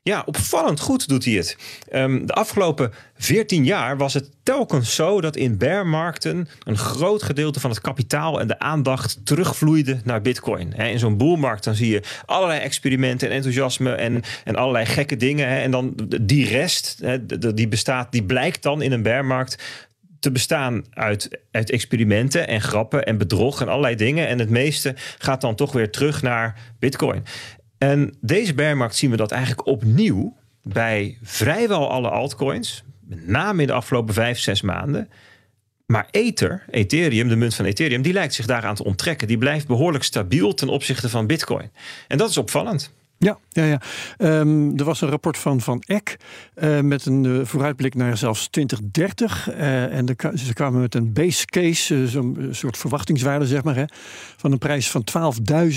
Ja, 0.08 0.22
opvallend 0.26 0.80
goed 0.80 1.08
doet 1.08 1.24
hij 1.24 1.34
het. 1.34 1.56
Um, 1.92 2.26
de 2.26 2.32
afgelopen 2.32 2.92
14 3.16 3.64
jaar 3.64 3.96
was 3.96 4.14
het 4.14 4.30
telkens 4.42 4.94
zo 4.94 5.20
dat 5.20 5.36
in 5.36 5.58
bearmarkten 5.58 6.48
een 6.64 6.76
groot 6.76 7.22
gedeelte 7.22 7.60
van 7.60 7.70
het 7.70 7.80
kapitaal 7.80 8.40
en 8.40 8.46
de 8.46 8.58
aandacht 8.58 9.26
terugvloeide 9.26 10.00
naar 10.04 10.22
Bitcoin. 10.22 10.72
in 10.72 10.98
zo'n 10.98 11.16
boelmarkt 11.16 11.64
dan 11.64 11.74
zie 11.74 11.90
je 11.90 12.02
allerlei 12.24 12.60
experimenten 12.60 13.28
en 13.28 13.34
enthousiasme 13.34 13.92
en, 13.92 14.22
en 14.44 14.56
allerlei 14.56 14.86
gekke 14.86 15.16
dingen. 15.16 15.48
en 15.48 15.70
dan 15.70 15.94
die 16.20 16.48
rest, 16.48 17.02
die 17.54 17.68
bestaat, 17.68 18.12
die 18.12 18.24
blijkt 18.24 18.62
dan 18.62 18.82
in 18.82 18.92
een 18.92 19.02
bearmarkt 19.02 19.62
te 20.20 20.30
bestaan 20.30 20.84
uit, 20.90 21.38
uit 21.50 21.70
experimenten 21.70 22.48
en 22.48 22.60
grappen 22.60 23.04
en 23.04 23.18
bedrog 23.18 23.60
en 23.60 23.68
allerlei 23.68 23.94
dingen. 23.94 24.28
En 24.28 24.38
het 24.38 24.50
meeste 24.50 24.94
gaat 25.18 25.40
dan 25.40 25.54
toch 25.54 25.72
weer 25.72 25.90
terug 25.90 26.22
naar 26.22 26.60
Bitcoin. 26.78 27.24
En 27.78 28.16
deze 28.20 28.54
bearmarkt 28.54 28.96
zien 28.96 29.10
we 29.10 29.16
dat 29.16 29.30
eigenlijk 29.30 29.66
opnieuw 29.66 30.36
bij 30.62 31.18
vrijwel 31.22 31.90
alle 31.90 32.08
altcoins. 32.08 32.84
Met 33.00 33.26
name 33.26 33.60
in 33.60 33.66
de 33.66 33.72
afgelopen 33.72 34.14
vijf, 34.14 34.38
zes 34.38 34.62
maanden. 34.62 35.10
Maar 35.86 36.08
Ether, 36.10 36.64
Ethereum, 36.70 37.28
de 37.28 37.36
munt 37.36 37.54
van 37.54 37.64
Ethereum, 37.64 38.02
die 38.02 38.12
lijkt 38.12 38.34
zich 38.34 38.46
daaraan 38.46 38.74
te 38.74 38.84
onttrekken. 38.84 39.26
Die 39.26 39.38
blijft 39.38 39.66
behoorlijk 39.66 40.04
stabiel 40.04 40.54
ten 40.54 40.68
opzichte 40.68 41.08
van 41.08 41.26
Bitcoin. 41.26 41.70
En 42.08 42.18
dat 42.18 42.30
is 42.30 42.36
opvallend. 42.36 42.92
Ja, 43.18 43.38
ja, 43.48 43.64
ja. 43.64 43.80
Um, 44.40 44.78
er 44.78 44.84
was 44.84 45.00
een 45.00 45.08
rapport 45.08 45.38
van 45.38 45.60
Van 45.60 45.82
Eck 45.86 46.16
uh, 46.54 46.80
met 46.80 47.06
een 47.06 47.24
uh, 47.24 47.44
vooruitblik 47.44 47.94
naar 47.94 48.16
zelfs 48.16 48.48
2030. 48.48 49.48
Uh, 49.50 49.94
en 49.96 50.04
de, 50.04 50.32
ze 50.34 50.52
kwamen 50.52 50.80
met 50.80 50.94
een 50.94 51.12
base 51.12 51.44
case, 51.44 52.08
zo'n 52.08 52.48
soort 52.50 52.76
verwachtingswaarde 52.76 53.46
zeg 53.46 53.64
maar, 53.64 53.76
hè, 53.76 53.84
van 54.36 54.52
een 54.52 54.58
prijs 54.58 54.90
van 54.90 55.04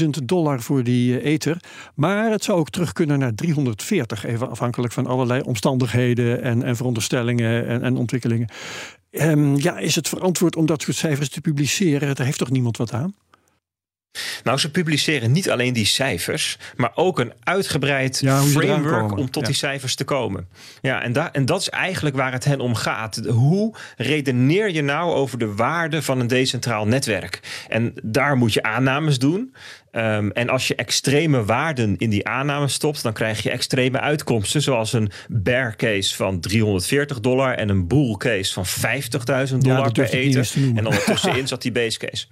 12.000 0.01 0.09
dollar 0.23 0.61
voor 0.61 0.83
die 0.83 1.21
ether. 1.21 1.57
Maar 1.95 2.31
het 2.31 2.43
zou 2.43 2.59
ook 2.59 2.69
terug 2.69 2.91
kunnen 2.91 3.19
naar 3.19 3.35
340, 3.35 4.25
even 4.25 4.49
afhankelijk 4.49 4.93
van 4.93 5.05
allerlei 5.07 5.41
omstandigheden 5.41 6.41
en, 6.41 6.63
en 6.63 6.75
veronderstellingen 6.75 7.67
en, 7.67 7.81
en 7.81 7.97
ontwikkelingen. 7.97 8.49
Um, 9.11 9.57
ja, 9.57 9.77
is 9.77 9.95
het 9.95 10.07
verantwoord 10.07 10.55
om 10.55 10.65
dat 10.65 10.81
soort 10.81 10.97
cijfers 10.97 11.29
te 11.29 11.41
publiceren? 11.41 12.15
Daar 12.15 12.25
heeft 12.25 12.37
toch 12.37 12.49
niemand 12.49 12.77
wat 12.77 12.93
aan? 12.93 13.15
Nou, 14.43 14.57
ze 14.57 14.71
publiceren 14.71 15.31
niet 15.31 15.49
alleen 15.49 15.73
die 15.73 15.85
cijfers, 15.85 16.57
maar 16.75 16.91
ook 16.95 17.19
een 17.19 17.33
uitgebreid 17.43 18.17
framework 18.51 19.17
om 19.17 19.31
tot 19.31 19.45
die 19.45 19.55
cijfers 19.55 19.95
te 19.95 20.03
komen. 20.03 20.47
Ja, 20.81 21.01
en, 21.01 21.13
da 21.13 21.31
en 21.33 21.45
dat 21.45 21.61
is 21.61 21.69
eigenlijk 21.69 22.15
waar 22.15 22.31
het 22.31 22.43
hen 22.43 22.59
om 22.59 22.75
gaat. 22.75 23.15
Hoe 23.27 23.75
redeneer 23.97 24.71
je 24.71 24.81
nou 24.81 25.13
over 25.13 25.37
de 25.37 25.55
waarde 25.55 26.01
van 26.01 26.19
een 26.19 26.27
decentraal 26.27 26.87
netwerk? 26.87 27.39
En 27.67 27.93
daar 28.03 28.37
moet 28.37 28.53
je 28.53 28.63
aannames 28.63 29.19
doen. 29.19 29.53
Um, 29.91 30.31
en 30.31 30.49
als 30.49 30.67
je 30.67 30.75
extreme 30.75 31.45
waarden 31.45 31.95
in 31.97 32.09
die 32.09 32.27
aanname 32.27 32.67
stopt, 32.67 33.03
dan 33.03 33.13
krijg 33.13 33.43
je 33.43 33.49
extreme 33.49 33.99
uitkomsten. 33.99 34.61
Zoals 34.61 34.93
een 34.93 35.11
bear 35.27 35.75
case 35.75 36.15
van 36.15 36.39
340 36.39 37.19
dollar 37.19 37.53
en 37.53 37.69
een 37.69 37.87
bull 37.87 38.15
case 38.17 38.53
van 38.53 38.65
50.000 38.65 39.57
dollar 39.57 39.85
ja, 39.85 39.91
per 39.91 40.09
eten. 40.09 40.45
En 40.75 40.83
dan 40.83 40.93
ertussenin 40.93 41.47
zat 41.53 41.61
die 41.61 41.71
base 41.71 41.97
case. 41.97 42.25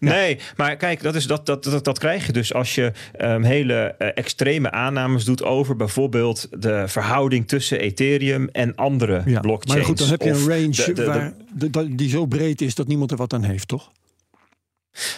Nee, 0.00 0.38
maar 0.56 0.76
kijk, 0.76 1.02
dat, 1.02 1.14
is, 1.14 1.26
dat, 1.26 1.46
dat, 1.46 1.64
dat, 1.64 1.84
dat 1.84 1.98
krijg 1.98 2.26
je 2.26 2.32
dus 2.32 2.54
als 2.54 2.74
je 2.74 2.92
um, 3.20 3.42
hele 3.42 3.94
uh, 3.98 4.08
extreme 4.14 4.70
aannames 4.70 5.24
doet 5.24 5.42
over 5.42 5.76
bijvoorbeeld 5.76 6.48
de 6.58 6.84
verhouding 6.88 7.48
tussen 7.48 7.80
Ethereum 7.80 8.48
en 8.52 8.74
andere 8.74 9.22
ja, 9.26 9.40
blockchains. 9.40 9.74
Maar 9.74 9.84
goed, 9.84 9.98
dan 9.98 10.08
heb 10.08 10.22
je 10.22 10.30
een 10.30 10.48
range 10.48 10.70
de, 10.70 10.92
de, 10.92 11.04
waar, 11.04 11.32
de, 11.54 11.94
die 11.94 12.08
zo 12.08 12.26
breed 12.26 12.60
is 12.60 12.74
dat 12.74 12.86
niemand 12.86 13.10
er 13.10 13.16
wat 13.16 13.32
aan 13.32 13.42
heeft, 13.42 13.68
toch? 13.68 13.90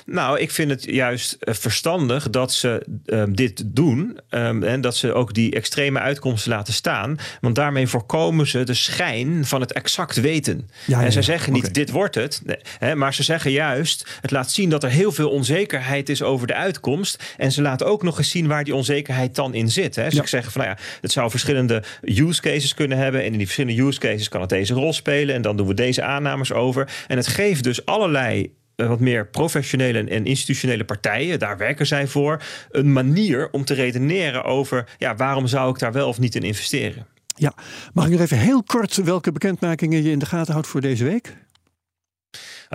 Nou, 0.06 0.38
ik 0.38 0.50
vind 0.50 0.70
het 0.70 0.85
juist 0.85 1.32
eh, 1.32 1.54
verstandig 1.54 2.30
dat 2.30 2.52
ze 2.52 2.87
um, 3.06 3.37
dit 3.37 3.62
doen. 3.66 4.18
Um, 4.30 4.62
en 4.62 4.80
dat 4.80 4.97
ze 4.97 5.12
ook 5.12 5.35
die 5.35 5.54
extreme 5.54 5.99
uitkomsten 5.99 6.50
laten 6.50 6.73
staan. 6.73 7.18
Want 7.40 7.54
daarmee 7.54 7.87
voorkomen 7.87 8.47
ze 8.47 8.64
de 8.64 8.75
schijn 8.75 9.44
van 9.44 9.61
het 9.61 9.73
exact 9.73 10.20
weten. 10.20 10.70
Ja, 10.87 11.02
en 11.02 11.12
ze 11.12 11.23
zeggen 11.23 11.52
niet, 11.52 11.75
dit 11.75 11.90
wordt 11.90 12.14
het. 12.14 12.42
hè, 12.78 12.94
maar 12.94 13.14
ze 13.14 13.23
zeggen 13.23 13.50
juist, 13.50 14.18
het 14.20 14.30
laat 14.30 14.50
zien 14.50 14.70
dat 14.70 14.82
er 14.82 14.90
heel 14.90 15.12
veel 15.12 15.30
onzekerheid 15.30 16.08
is 16.08 16.23
over 16.23 16.47
de 16.47 16.54
uitkomst. 16.54 17.35
En 17.37 17.52
ze 17.52 17.62
laten 17.62 17.87
ook 17.87 18.02
nog 18.02 18.18
eens 18.18 18.30
zien 18.30 18.47
waar 18.47 18.64
die 18.64 18.75
onzekerheid 18.75 19.35
dan 19.35 19.54
in 19.54 19.70
zit. 19.70 19.97
Hè. 19.97 20.11
Ze 20.11 20.23
zeggen 20.25 20.52
van, 20.52 20.61
nou 20.62 20.76
ja, 20.76 20.82
het 21.00 21.12
zou 21.12 21.30
verschillende 21.30 21.82
use 22.02 22.40
cases 22.40 22.75
kunnen 22.75 22.99
hebben. 22.99 23.20
En 23.20 23.26
in 23.26 23.38
die 23.38 23.47
verschillende 23.47 23.82
use 23.82 23.99
cases 23.99 24.28
kan 24.28 24.40
het 24.40 24.50
deze 24.50 24.75
rol 24.75 24.92
spelen. 24.92 25.35
En 25.35 25.42
dan 25.42 25.56
doen 25.56 25.66
we 25.66 25.75
deze 25.75 26.02
aannames 26.02 26.52
over. 26.52 26.88
En 27.06 27.16
het 27.16 27.26
geeft 27.26 27.64
dus 27.64 27.85
allerlei 27.85 28.56
wat 28.87 29.00
meer 29.00 29.26
professionele 29.26 30.04
en 30.04 30.25
institutionele 30.25 30.85
partijen, 30.85 31.38
daar 31.38 31.56
werken 31.56 31.87
zij 31.87 32.06
voor, 32.06 32.42
een 32.70 32.92
manier 32.92 33.49
om 33.50 33.64
te 33.64 33.75
redeneren 33.75 34.44
over 34.44 34.88
ja, 34.99 35.16
waarom 35.16 35.47
zou 35.47 35.70
ik 35.70 35.78
daar 35.78 35.92
wel 35.92 36.08
of 36.08 36.18
niet 36.18 36.35
in 36.35 36.42
investeren. 36.42 37.06
Ja, 37.35 37.52
mag 37.92 38.04
ik 38.04 38.11
nog 38.11 38.20
even 38.20 38.38
heel 38.38 38.62
kort 38.62 38.97
welke 38.97 39.32
bekendmakingen 39.32 40.02
je 40.02 40.11
in 40.11 40.18
de 40.18 40.26
gaten 40.26 40.52
houdt 40.52 40.68
voor 40.68 40.80
deze 40.80 41.04
week? 41.04 41.37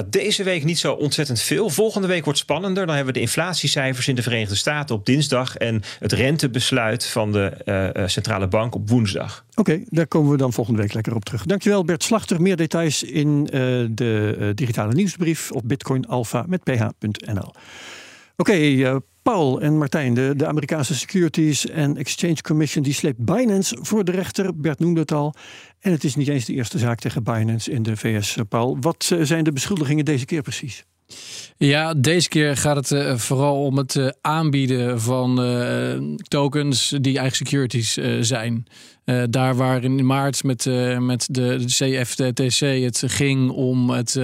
Deze 0.05 0.43
week 0.43 0.63
niet 0.63 0.79
zo 0.79 0.93
ontzettend 0.93 1.41
veel. 1.41 1.69
Volgende 1.69 2.07
week 2.07 2.23
wordt 2.23 2.39
spannender. 2.39 2.85
Dan 2.85 2.95
hebben 2.95 3.13
we 3.13 3.19
de 3.19 3.25
inflatiecijfers 3.25 4.07
in 4.07 4.15
de 4.15 4.21
Verenigde 4.21 4.55
Staten 4.55 4.95
op 4.95 5.05
dinsdag 5.05 5.57
en 5.57 5.81
het 6.00 6.12
rentebesluit 6.12 7.05
van 7.05 7.31
de 7.31 7.51
uh, 7.95 8.07
centrale 8.07 8.47
bank 8.47 8.75
op 8.75 8.89
woensdag. 8.89 9.45
Oké, 9.55 9.83
daar 9.89 10.07
komen 10.07 10.31
we 10.31 10.38
dan 10.38 10.53
volgende 10.53 10.81
week 10.81 10.93
lekker 10.93 11.15
op 11.15 11.25
terug. 11.25 11.45
Dankjewel 11.45 11.85
Bert 11.85 12.03
Slachter. 12.03 12.41
Meer 12.41 12.55
details 12.55 13.03
in 13.03 13.27
uh, 13.45 13.51
de 13.89 14.51
digitale 14.55 14.93
nieuwsbrief 14.93 15.51
op 15.51 15.62
bitcoinalpha 15.65 16.45
met 16.47 16.63
ph.nl. 16.63 17.53
Oké, 18.35 18.51
okay, 18.51 19.01
Paul 19.24 19.62
en 19.62 19.77
Martijn, 19.77 20.13
de, 20.13 20.34
de, 20.36 20.48
Amerikaanse 20.48 20.96
Securities 20.96 21.72
and 21.72 21.98
Exchange 21.98 22.42
Commission, 22.42 22.84
die 22.84 22.94
sleept 22.94 23.25
Binance 23.25 23.77
voor 23.82 24.03
de 24.03 24.12
rechter. 24.12 24.58
Bert 24.58 24.80
noemde 24.80 25.00
het 25.00 25.12
al. 25.12 25.34
En 25.80 25.92
het 25.92 26.03
is 26.03 26.15
niet 26.15 26.27
eens 26.27 26.46
de 26.46 26.53
eerste 26.53 26.77
zaak 26.77 27.00
tegen 27.00 27.24
Binance 27.24 27.72
in 27.72 27.84
de 27.84 27.98
VS, 27.98 28.38
Paul. 28.50 28.77
Wat 28.80 29.10
eh, 29.13 29.20
zijn 29.22 29.44
de 29.44 29.51
beschuldigingen 29.51 30.06
deze 30.06 30.25
keer 30.25 30.42
precies? 30.42 30.86
Ja, 31.58 31.94
deze 31.94 32.30
keer 32.30 32.58
gaat 32.58 32.75
het 32.75 32.92
uh, 32.92 33.18
vooral 33.18 33.65
om 33.65 33.77
het 33.77 34.18
aanbieden 34.22 35.01
van 35.01 35.36
tokens 36.27 36.96
die 37.01 37.18
eigen 37.18 37.38
securities 37.38 37.98
zijn. 38.20 38.65
daar 39.30 39.56
waar 39.56 39.84
in 39.84 40.06
maart 40.06 40.44
met, 40.44 40.65
met 41.00 41.27
de 41.32 41.63
CFTC 41.65 42.60
het 42.60 43.03
ging 43.06 43.50
om 43.51 43.89
het 43.89 44.18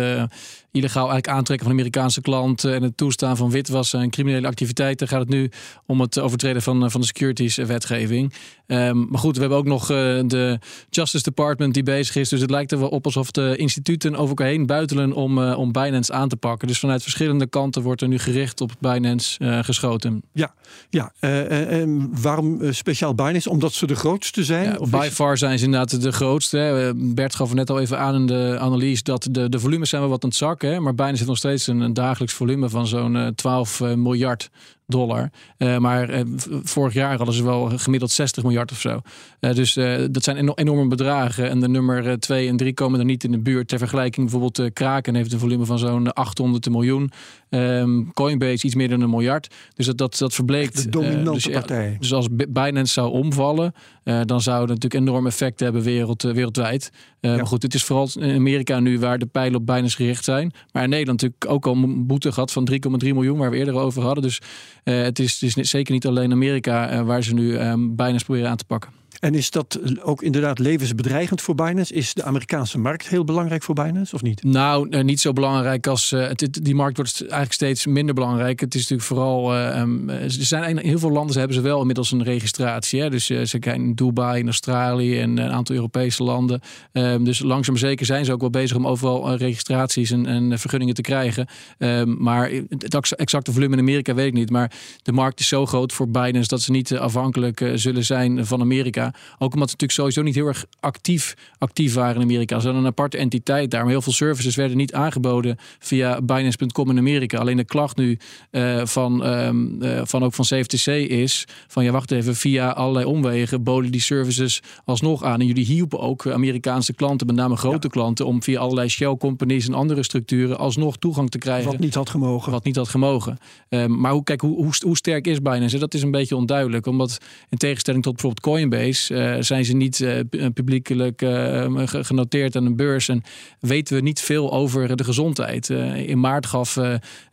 illegaal 0.72 1.10
eigenlijk 1.10 1.38
aantrekken 1.38 1.68
van 1.68 1.76
Amerikaanse 1.76 2.22
klanten 2.22 2.74
en 2.74 2.84
het 2.84 2.98
toestaan 2.98 3.38
van 3.38 3.52
witwassen 3.52 4.00
en 4.00 4.10
criminele 4.10 4.48
activiteiten, 4.48 5.08
gaat 5.08 5.20
het 5.20 5.30
nu 5.30 5.52
om 5.86 6.02
het 6.02 6.20
overtreden 6.20 6.62
van, 6.62 6.92
van 6.92 7.02
de 7.02 7.08
securities 7.08 7.56
wetgeving. 7.56 8.34
Ehm, 8.68 9.06
maar 9.10 9.20
goed, 9.20 9.36
we 9.36 9.40
hebben 9.42 9.58
ook 9.58 9.66
nog 9.66 9.88
de 9.88 10.60
Justice 10.90 11.24
Department 11.24 11.74
die 11.74 11.84
bezig 11.84 12.16
is. 12.16 12.30
Dus 12.30 12.42
het 12.42 12.50
lijkt 12.50 12.72
er 12.72 12.80
wel 12.80 12.90
op 12.90 13.06
alsof 13.06 13.32
de 13.32 13.56
instituten 13.56 14.16
over 14.16 14.28
elkaar 14.28 14.48
heen 14.48 14.66
buitelen 14.66 15.14
om, 15.14 15.44
om 15.44 15.72
Binance 15.72 16.14
aan 16.14 16.30
te 16.30 16.36
pakken. 16.36 16.68
Dus 16.68 16.80
vanuit 16.80 17.02
verschillende 17.02 17.48
kanten 17.48 17.82
wordt 17.82 18.02
er 18.02 18.08
nu 18.08 18.20
gericht 18.20 18.62
op 18.62 18.72
Binance 18.80 19.62
geschoten. 19.64 20.22
Ja, 20.34 20.54
ja. 20.90 21.12
en 21.20 22.22
waarom 22.22 22.74
speciaal 22.74 23.16
Binance? 23.16 23.50
Omdat 23.50 23.74
ze 23.74 23.88
de 23.88 23.96
grootste 23.96 24.44
zijn? 24.44 24.66
Ja, 24.66 25.00
by 25.00 25.10
far 25.12 25.38
zijn 25.38 25.60
ze 25.60 25.66
inderdaad 25.66 26.02
de 26.02 26.12
grootste. 26.12 26.94
Bert 26.96 27.36
gaf 27.36 27.54
net 27.54 27.70
al 27.70 27.80
even 27.80 28.00
aan 28.00 28.16
in 28.16 28.26
de 28.26 28.58
analyse 28.60 29.04
dat 29.04 29.28
de, 29.32 29.50
de 29.50 29.60
volumes 29.60 29.90
zijn 29.90 30.02
wel 30.02 30.12
wat 30.12 30.24
aan 30.24 30.30
het 30.30 30.38
zakken. 30.38 30.59
Maar 30.64 30.96
bijna 30.96 31.18
zit 31.18 31.28
nog 31.28 31.38
steeds 31.38 31.68
een, 31.68 31.94
dagelijks 31.94 32.34
volume 32.34 32.70
van 32.70 32.88
zo'n 32.88 33.32
12 33.36 33.80
uh, 33.80 33.94
miljard 33.94 34.50
dollar. 34.90 35.30
Uh, 35.58 35.78
maar 35.78 36.10
uh, 36.10 36.22
vorig 36.64 36.94
jaar 36.94 37.18
hadden 37.18 37.36
ze 37.36 37.44
wel 37.44 37.70
gemiddeld 37.76 38.12
60 38.12 38.44
miljard 38.44 38.72
of 38.72 38.80
zo. 38.80 39.00
Uh, 39.40 39.54
dus 39.54 39.74
dat 40.12 40.24
zijn 40.24 40.54
enorme 40.54 40.88
bedragen. 40.88 41.50
En 41.50 41.60
de 41.60 41.68
nummer 41.68 42.20
2 42.20 42.48
en 42.48 42.58
3 42.58 42.74
komen 42.74 43.00
er 43.00 43.06
niet 43.06 43.24
in 43.24 43.32
de 43.32 43.40
buurt. 43.40 43.68
Ter 43.68 43.78
vergelijking 43.78 44.32
bijvoorbeeld 44.32 44.74
Kraken 44.74 45.16
heeft 45.16 45.34
een 45.34 45.40
volume 45.40 45.66
van 45.66 45.80
zo'n 45.80 46.14
800 46.14 46.70
miljoen. 46.70 47.12
Um, 47.50 48.14
Coinbase 48.14 48.66
iets 48.66 48.76
meer 48.76 48.90
dan 48.90 49.02
een 49.02 49.10
miljard. 49.10 49.56
Dus 49.76 49.86
dat, 49.86 49.98
dat, 49.98 50.18
dat 50.18 50.34
verbleekt. 50.34 50.84
De 50.84 50.90
dominante 50.90 51.32
dus, 51.32 51.48
partij. 51.48 51.98
Dus 52.00 52.14
als 52.14 52.28
Binance 52.50 52.94
zou 52.94 53.12
omvallen, 53.12 53.74
dan 54.04 54.42
zou 54.42 54.60
het 54.60 54.70
natuurlijk 54.70 54.94
enorm 54.94 55.28
effect 55.28 55.60
hebben 55.60 55.82
wereld, 55.82 56.22
wereldwijd. 56.22 56.92
Ja. 57.20 57.36
Maar 57.36 57.48
goed, 57.48 57.64
het 57.64 57.74
is 57.74 57.84
vooral 57.84 58.10
in 58.14 58.36
Amerika 58.36 58.80
nu 58.80 59.00
waar 59.00 59.20
de 59.20 59.26
pijlen 59.26 59.60
op 59.60 59.66
Binance 59.66 59.96
gericht 59.96 60.24
zijn. 60.24 60.52
Maar 60.72 60.84
in 60.84 60.90
Nederland 60.90 61.22
natuurlijk 61.22 61.52
ook 61.52 61.68
al 61.68 61.84
een 61.84 62.08
boete 62.08 62.32
gehad 62.32 62.52
van 62.52 62.70
3,3 62.72 62.78
miljoen, 63.00 63.38
waar 63.38 63.52
we 63.52 63.58
eerder 63.58 63.74
over 63.74 64.04
hadden. 64.04 64.24
Dus 64.24 64.42
het, 64.84 65.20
is, 65.20 65.42
het 65.56 65.68
zeker 65.68 65.94
niet 65.94 66.06
alleen 66.06 66.32
Amerika 66.32 66.94
uh, 66.94 67.02
waar 67.02 67.24
ze 67.24 67.34
nu 67.34 67.60
um, 67.60 67.96
Binance 67.96 68.26
proberen 68.26 68.50
aan 68.50 68.58
te 68.58 68.66
pakken. 68.66 68.92
En 69.20 69.36
is 69.36 69.52
dat 69.52 69.80
ook 70.02 70.22
inderdaad 70.22 70.60
levensbedreigend 70.60 71.42
voor 71.42 71.56
Binance? 71.56 71.94
Is 71.94 72.14
de 72.14 72.24
Amerikaanse 72.24 72.78
markt 72.78 73.08
heel 73.08 73.24
belangrijk 73.24 73.64
voor 73.64 73.76
Binance 73.76 74.16
of 74.16 74.22
niet? 74.22 74.44
Nou, 74.44 74.90
uh, 74.90 75.04
niet 75.04 75.20
zo 75.20 75.34
belangrijk 75.34 75.88
als 75.88 76.10
het, 76.10 76.60
die 76.62 76.76
markt 76.76 76.98
wordt 76.98 77.22
eigenlijk 77.22 77.54
steeds 77.54 77.86
minder 77.86 78.16
belangrijk. 78.16 78.60
Het 78.60 78.76
is 78.76 78.82
natuurlijk 78.82 79.08
vooral. 79.08 79.56
Uh, 79.56 79.80
um, 79.80 80.10
er 80.10 80.32
zijn 80.32 80.78
in 80.78 80.88
heel 80.88 81.00
veel 81.00 81.12
landen 81.12 81.38
hebben 81.38 81.56
ze 81.56 81.62
wel 81.62 81.80
inmiddels 81.80 82.12
een 82.12 82.24
registratie. 82.24 83.02
Hè? 83.02 83.10
Dus 83.10 83.26
ze 83.26 83.60
kijken 83.60 83.84
in 83.84 83.94
Dubai, 83.94 84.40
in 84.40 84.46
Australië 84.46 85.20
en 85.20 85.38
een 85.38 85.52
aantal 85.52 85.76
Europese 85.76 86.24
landen. 86.24 86.62
Um, 86.92 87.24
dus 87.24 87.40
langzaam 87.40 87.78
zeker 87.78 88.06
zijn 88.06 88.26
ze 88.26 88.32
ook 88.32 88.42
wel 88.42 88.50
bezig 88.50 88.78
om 88.78 88.88
overal 88.88 89.36
registraties 89.36 90.12
en, 90.12 90.26
en, 90.26 90.60
vergunningen 90.60 90.96
te 90.96 91.02
krijgen. 91.02 91.48
Um, 91.78 92.16
maar 92.20 92.52
het 92.70 93.16
exacte 93.16 93.52
volume 93.52 93.74
in 93.74 93.80
Amerika 93.80 94.14
weet 94.14 94.28
ik 94.28 94.34
niet. 94.34 94.50
Maar 94.50 94.72
de 95.02 95.12
markt 95.12 95.40
is 95.40 95.48
zo 95.48 95.66
groot 95.66 95.94
voor 95.94 96.10
Binance 96.10 96.48
dat 96.48 96.62
ze 96.62 96.72
niet 96.72 96.98
afhankelijk 96.98 97.72
zullen 97.76 98.06
zijn 98.06 98.46
van 98.46 98.62
Amerika. 98.62 99.09
Ook 99.14 99.54
omdat 99.54 99.70
ze 99.70 99.76
natuurlijk 99.76 99.92
sowieso 99.92 100.22
niet 100.22 100.36
heel 100.36 100.48
erg 100.48 100.66
actief, 100.80 101.34
actief 101.58 101.94
waren 101.94 102.16
in 102.16 102.22
Amerika. 102.22 102.60
Ze 102.60 102.66
hadden 102.66 102.84
een 102.84 102.90
aparte 102.90 103.18
entiteit 103.18 103.72
daar. 103.72 103.82
Maar 103.82 103.92
heel 103.92 104.02
veel 104.02 104.14
services 104.14 104.56
werden 104.56 104.78
niet 104.78 104.94
aangeboden 104.94 105.58
via 105.80 106.22
Binance.com 106.22 106.90
in 106.90 106.98
Amerika. 106.98 107.38
Alleen 107.38 107.58
de 107.58 107.64
klacht 107.64 107.98
nu 107.98 108.18
uh, 108.52 108.86
van, 108.86 109.26
um, 109.26 109.84
uh, 109.84 110.02
van 110.04 110.24
ook 110.24 110.34
van 110.34 110.46
CFTC 110.46 110.88
is 110.88 111.48
van 111.68 111.84
ja, 111.84 111.92
wacht 111.92 112.12
even, 112.12 112.36
via 112.36 112.70
allerlei 112.70 113.06
omwegen 113.06 113.64
boden 113.64 113.92
die 113.92 114.02
services 114.02 114.62
alsnog 114.86 115.24
aan. 115.24 115.40
En 115.40 115.46
jullie 115.46 115.66
hielpen 115.66 116.00
ook 116.00 116.28
Amerikaanse 116.28 116.94
klanten, 116.94 117.28
met 117.28 117.36
name 117.36 117.56
grote 117.56 117.88
ja. 117.88 117.94
klanten, 117.94 118.26
om 118.26 118.44
via 118.44 118.60
allerlei 118.60 118.90
shell 118.90 119.16
companies 119.18 119.68
en 119.68 119.74
andere 119.74 120.04
structuren 120.04 120.58
alsnog 120.58 120.98
toegang 120.98 121.30
te 121.30 121.38
krijgen. 121.38 121.72
Wat 121.72 121.80
niet 121.80 121.96
had 121.96 122.10
gemogen. 122.10 122.52
Wat 122.52 122.64
niet 122.64 122.76
had 122.76 122.90
gemogen. 122.90 123.38
Um, 123.70 124.00
maar 124.00 124.12
hoe, 124.12 124.24
kijk, 124.24 124.42
hoe, 124.42 124.56
hoe, 124.56 124.74
hoe 124.80 124.98
sterk 124.98 125.28
is 125.28 125.42
Binance? 125.42 125.78
Dat 125.78 125.94
is 125.94 126.02
een 126.02 126.12
beetje 126.12 126.36
onduidelijk. 126.36 126.86
Omdat 126.86 127.18
in 127.50 127.58
tegenstelling 127.58 128.04
tot 128.04 128.14
bijvoorbeeld 128.14 128.46
Coinbase 128.46 128.99
uh, 129.10 129.36
zijn 129.40 129.66
ze 129.66 129.74
niet 129.74 130.00
uh, 130.00 130.20
publiekelijk 130.54 131.22
uh, 131.22 131.66
genoteerd 131.86 132.56
aan 132.56 132.66
een 132.66 132.76
beurs 132.76 133.08
en 133.08 133.24
weten 133.60 133.96
we 133.96 134.02
niet 134.02 134.20
veel 134.20 134.52
over 134.52 134.96
de 134.96 135.04
gezondheid. 135.04 135.70
in 135.96 136.20
maart 136.20 136.46
gaf 136.46 136.78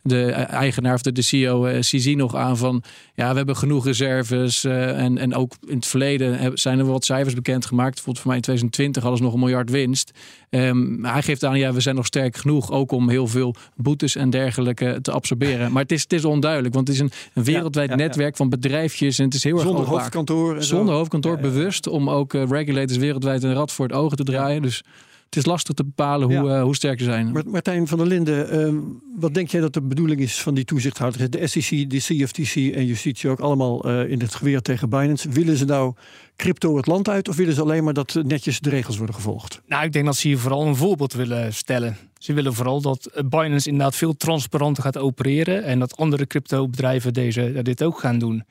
de 0.01 0.31
eigenaar 0.31 0.93
of 0.93 1.01
de, 1.01 1.11
de 1.11 1.21
CEO 1.21 1.79
CZ 1.79 2.13
nog 2.15 2.35
aan 2.35 2.57
van 2.57 2.83
ja, 3.13 3.29
we 3.29 3.37
hebben 3.37 3.57
genoeg 3.57 3.85
reserves 3.85 4.63
en, 4.63 5.17
en 5.17 5.35
ook 5.35 5.55
in 5.67 5.75
het 5.75 5.87
verleden 5.87 6.57
zijn 6.57 6.79
er 6.79 6.85
wat 6.85 7.05
cijfers 7.05 7.33
bekendgemaakt. 7.33 7.93
Bijvoorbeeld 7.93 8.19
voor 8.19 8.27
mij 8.27 8.35
in 8.35 8.43
2020 8.43 9.01
hadden 9.01 9.19
ze 9.19 9.25
nog 9.25 9.33
een 9.33 9.39
miljard 9.39 9.69
winst. 9.69 10.11
Um, 10.49 11.05
hij 11.05 11.21
geeft 11.21 11.43
aan, 11.43 11.57
ja, 11.57 11.73
we 11.73 11.79
zijn 11.79 11.95
nog 11.95 12.05
sterk 12.05 12.37
genoeg 12.37 12.71
ook 12.71 12.91
om 12.91 13.09
heel 13.09 13.27
veel 13.27 13.55
boetes 13.75 14.15
en 14.15 14.29
dergelijke 14.29 14.99
te 15.01 15.11
absorberen. 15.11 15.71
Maar 15.71 15.81
het 15.81 15.91
is, 15.91 16.01
het 16.01 16.13
is 16.13 16.25
onduidelijk, 16.25 16.73
want 16.73 16.87
het 16.87 16.95
is 16.97 17.01
een, 17.03 17.11
een 17.33 17.43
wereldwijd 17.43 17.89
ja, 17.89 17.95
ja, 17.95 18.01
netwerk 18.01 18.35
van 18.35 18.49
bedrijfjes 18.49 19.19
en 19.19 19.25
het 19.25 19.33
is 19.33 19.43
heel 19.43 19.59
Zonder 19.59 19.79
erg 19.79 19.89
hoofdkantoor. 19.89 20.63
Zonder 20.63 20.95
hoofdkantoor, 20.95 21.37
bewust 21.37 21.87
om 21.87 22.09
ook 22.09 22.33
uh, 22.33 22.43
regulators 22.49 22.97
wereldwijd 22.97 23.43
een 23.43 23.53
rad 23.53 23.71
voor 23.71 23.85
het 23.85 23.95
ogen 23.95 24.17
te 24.17 24.23
draaien. 24.23 24.61
Dus 24.61 24.83
het 25.29 25.35
is 25.35 25.45
lastig 25.45 25.75
te 25.75 25.83
bepalen 25.83 26.37
hoe, 26.37 26.49
uh, 26.49 26.61
hoe 26.61 26.75
sterk 26.75 26.99
ze 26.99 27.05
zijn. 27.05 27.43
Martijn 27.45 27.87
van 27.87 27.97
der 27.97 28.07
Linden, 28.07 28.59
um, 28.59 29.01
wat 29.15 29.33
denk 29.33 29.49
jij 29.49 29.61
dat 29.61 29.73
de 29.73 29.81
bedoeling 29.81 30.19
is 30.19 30.41
van 30.41 30.53
die 30.53 30.65
toezichthouders? 30.65 31.29
De 31.29 31.47
SEC, 31.47 31.89
de 31.89 31.97
CFTC 31.97 32.55
en 32.55 32.85
justitie 32.85 33.29
ook 33.29 33.39
allemaal 33.39 33.89
uh, 33.89 34.09
in 34.09 34.19
het 34.19 34.35
geweer 34.35 34.61
tegen 34.61 34.89
Binance. 34.89 35.29
Willen 35.29 35.57
ze 35.57 35.65
nou 35.65 35.93
crypto 36.35 36.75
het 36.75 36.87
land 36.87 37.09
uit 37.09 37.29
of 37.29 37.35
willen 37.35 37.53
ze 37.53 37.61
alleen 37.61 37.83
maar 37.83 37.93
dat 37.93 38.19
netjes 38.23 38.59
de 38.59 38.69
regels 38.69 38.97
worden 38.97 39.15
gevolgd? 39.15 39.61
Nou, 39.65 39.85
ik 39.85 39.91
denk 39.91 40.05
dat 40.05 40.15
ze 40.15 40.27
hier 40.27 40.37
vooral 40.37 40.67
een 40.67 40.75
voorbeeld 40.75 41.13
willen 41.13 41.53
stellen. 41.53 41.97
Ze 42.17 42.33
willen 42.33 42.53
vooral 42.53 42.81
dat 42.81 43.23
Binance 43.29 43.69
inderdaad 43.69 43.95
veel 43.95 44.13
transparanter 44.13 44.83
gaat 44.83 44.97
opereren 44.97 45.63
en 45.63 45.79
dat 45.79 45.97
andere 45.97 46.27
cryptobedrijven 46.27 47.13
deze, 47.13 47.59
dit 47.63 47.83
ook 47.83 47.99
gaan 47.99 48.19
doen. 48.19 48.43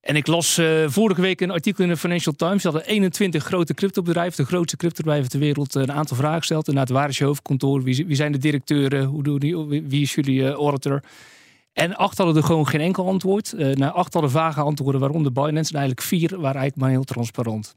En 0.00 0.16
ik 0.16 0.26
las 0.26 0.58
uh, 0.58 0.88
vorige 0.88 1.20
week 1.20 1.40
een 1.40 1.50
artikel 1.50 1.84
in 1.84 1.90
de 1.90 1.96
Financial 1.96 2.34
Times. 2.34 2.62
Dat 2.62 2.74
er 2.74 2.82
21 2.82 3.44
grote 3.44 3.74
cryptobedrijven, 3.74 4.44
de 4.44 4.50
grootste 4.50 4.76
cryptobedrijven 4.76 5.30
ter 5.30 5.38
wereld, 5.38 5.74
een 5.74 5.92
aantal 5.92 6.16
vragen 6.16 6.38
gesteld. 6.38 6.68
En 6.68 6.92
waar 6.92 7.08
is 7.08 7.18
je 7.18 7.24
hoofdkantoor? 7.24 7.82
Wie, 7.82 8.06
wie 8.06 8.16
zijn 8.16 8.32
de 8.32 8.38
directeuren? 8.38 9.04
Hoe 9.04 9.22
doen 9.22 9.68
wie 9.68 10.02
is 10.02 10.14
jullie 10.14 10.40
uh, 10.40 10.50
auditor? 10.50 11.02
En 11.72 11.96
acht 11.96 12.18
hadden 12.18 12.36
er 12.36 12.42
gewoon 12.42 12.66
geen 12.66 12.80
enkel 12.80 13.06
antwoord. 13.06 13.54
Na 13.74 13.90
acht 13.90 14.12
hadden 14.12 14.30
vage 14.30 14.60
antwoorden, 14.60 15.00
waaronder 15.00 15.32
Binance. 15.32 15.72
En 15.72 15.78
eigenlijk 15.78 16.06
vier 16.06 16.28
waren 16.28 16.60
eigenlijk 16.60 16.76
maar 16.76 16.90
heel 16.90 17.04
transparant. 17.04 17.76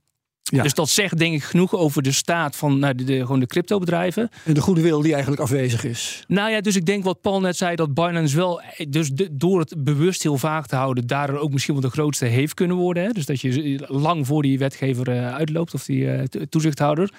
Ja. 0.56 0.64
Dus 0.64 0.74
dat 0.74 0.90
zegt 0.90 1.18
denk 1.18 1.34
ik 1.34 1.44
genoeg 1.44 1.76
over 1.76 2.02
de 2.02 2.12
staat 2.12 2.56
van 2.56 2.80
nou, 2.80 2.96
de, 2.96 3.04
de, 3.04 3.20
gewoon 3.20 3.40
de 3.40 3.46
cryptobedrijven. 3.46 4.30
En 4.46 4.54
de 4.54 4.62
goede 4.62 4.82
wil 4.82 5.02
die 5.02 5.12
eigenlijk 5.12 5.42
afwezig 5.42 5.84
is. 5.84 6.24
Nou 6.28 6.52
ja, 6.52 6.62
dus 6.62 6.76
ik 6.76 6.86
denk 6.86 7.04
wat 7.04 7.22
Paul 7.22 7.40
net 7.40 7.58
zei, 7.58 7.76
dat 7.76 7.94
Binance 7.94 8.36
wel, 8.36 8.62
dus 8.90 9.10
de, 9.10 9.28
door 9.32 9.60
het 9.60 9.84
bewust 9.84 10.24
heel 10.24 10.38
vaag 10.38 10.68
te 10.68 10.76
houden, 10.76 11.08
daardoor 11.08 11.38
ook 11.38 11.52
misschien 11.52 11.74
wel 11.74 11.84
de 11.84 11.90
grootste 11.90 12.26
heeft 12.26 12.54
kunnen 12.54 12.78
worden. 12.78 13.04
Hè? 13.04 13.10
Dus 13.10 13.26
dat 13.26 13.42
je 13.42 13.84
lang 13.88 14.28
voor 14.28 14.42
die 14.42 14.60
wetgever 14.60 15.10
uh, 15.10 15.36
uitloopt 15.36 15.74
of 15.74 15.86
die 15.86 16.04
uh, 16.04 16.24
toezichthouder. 16.50 17.14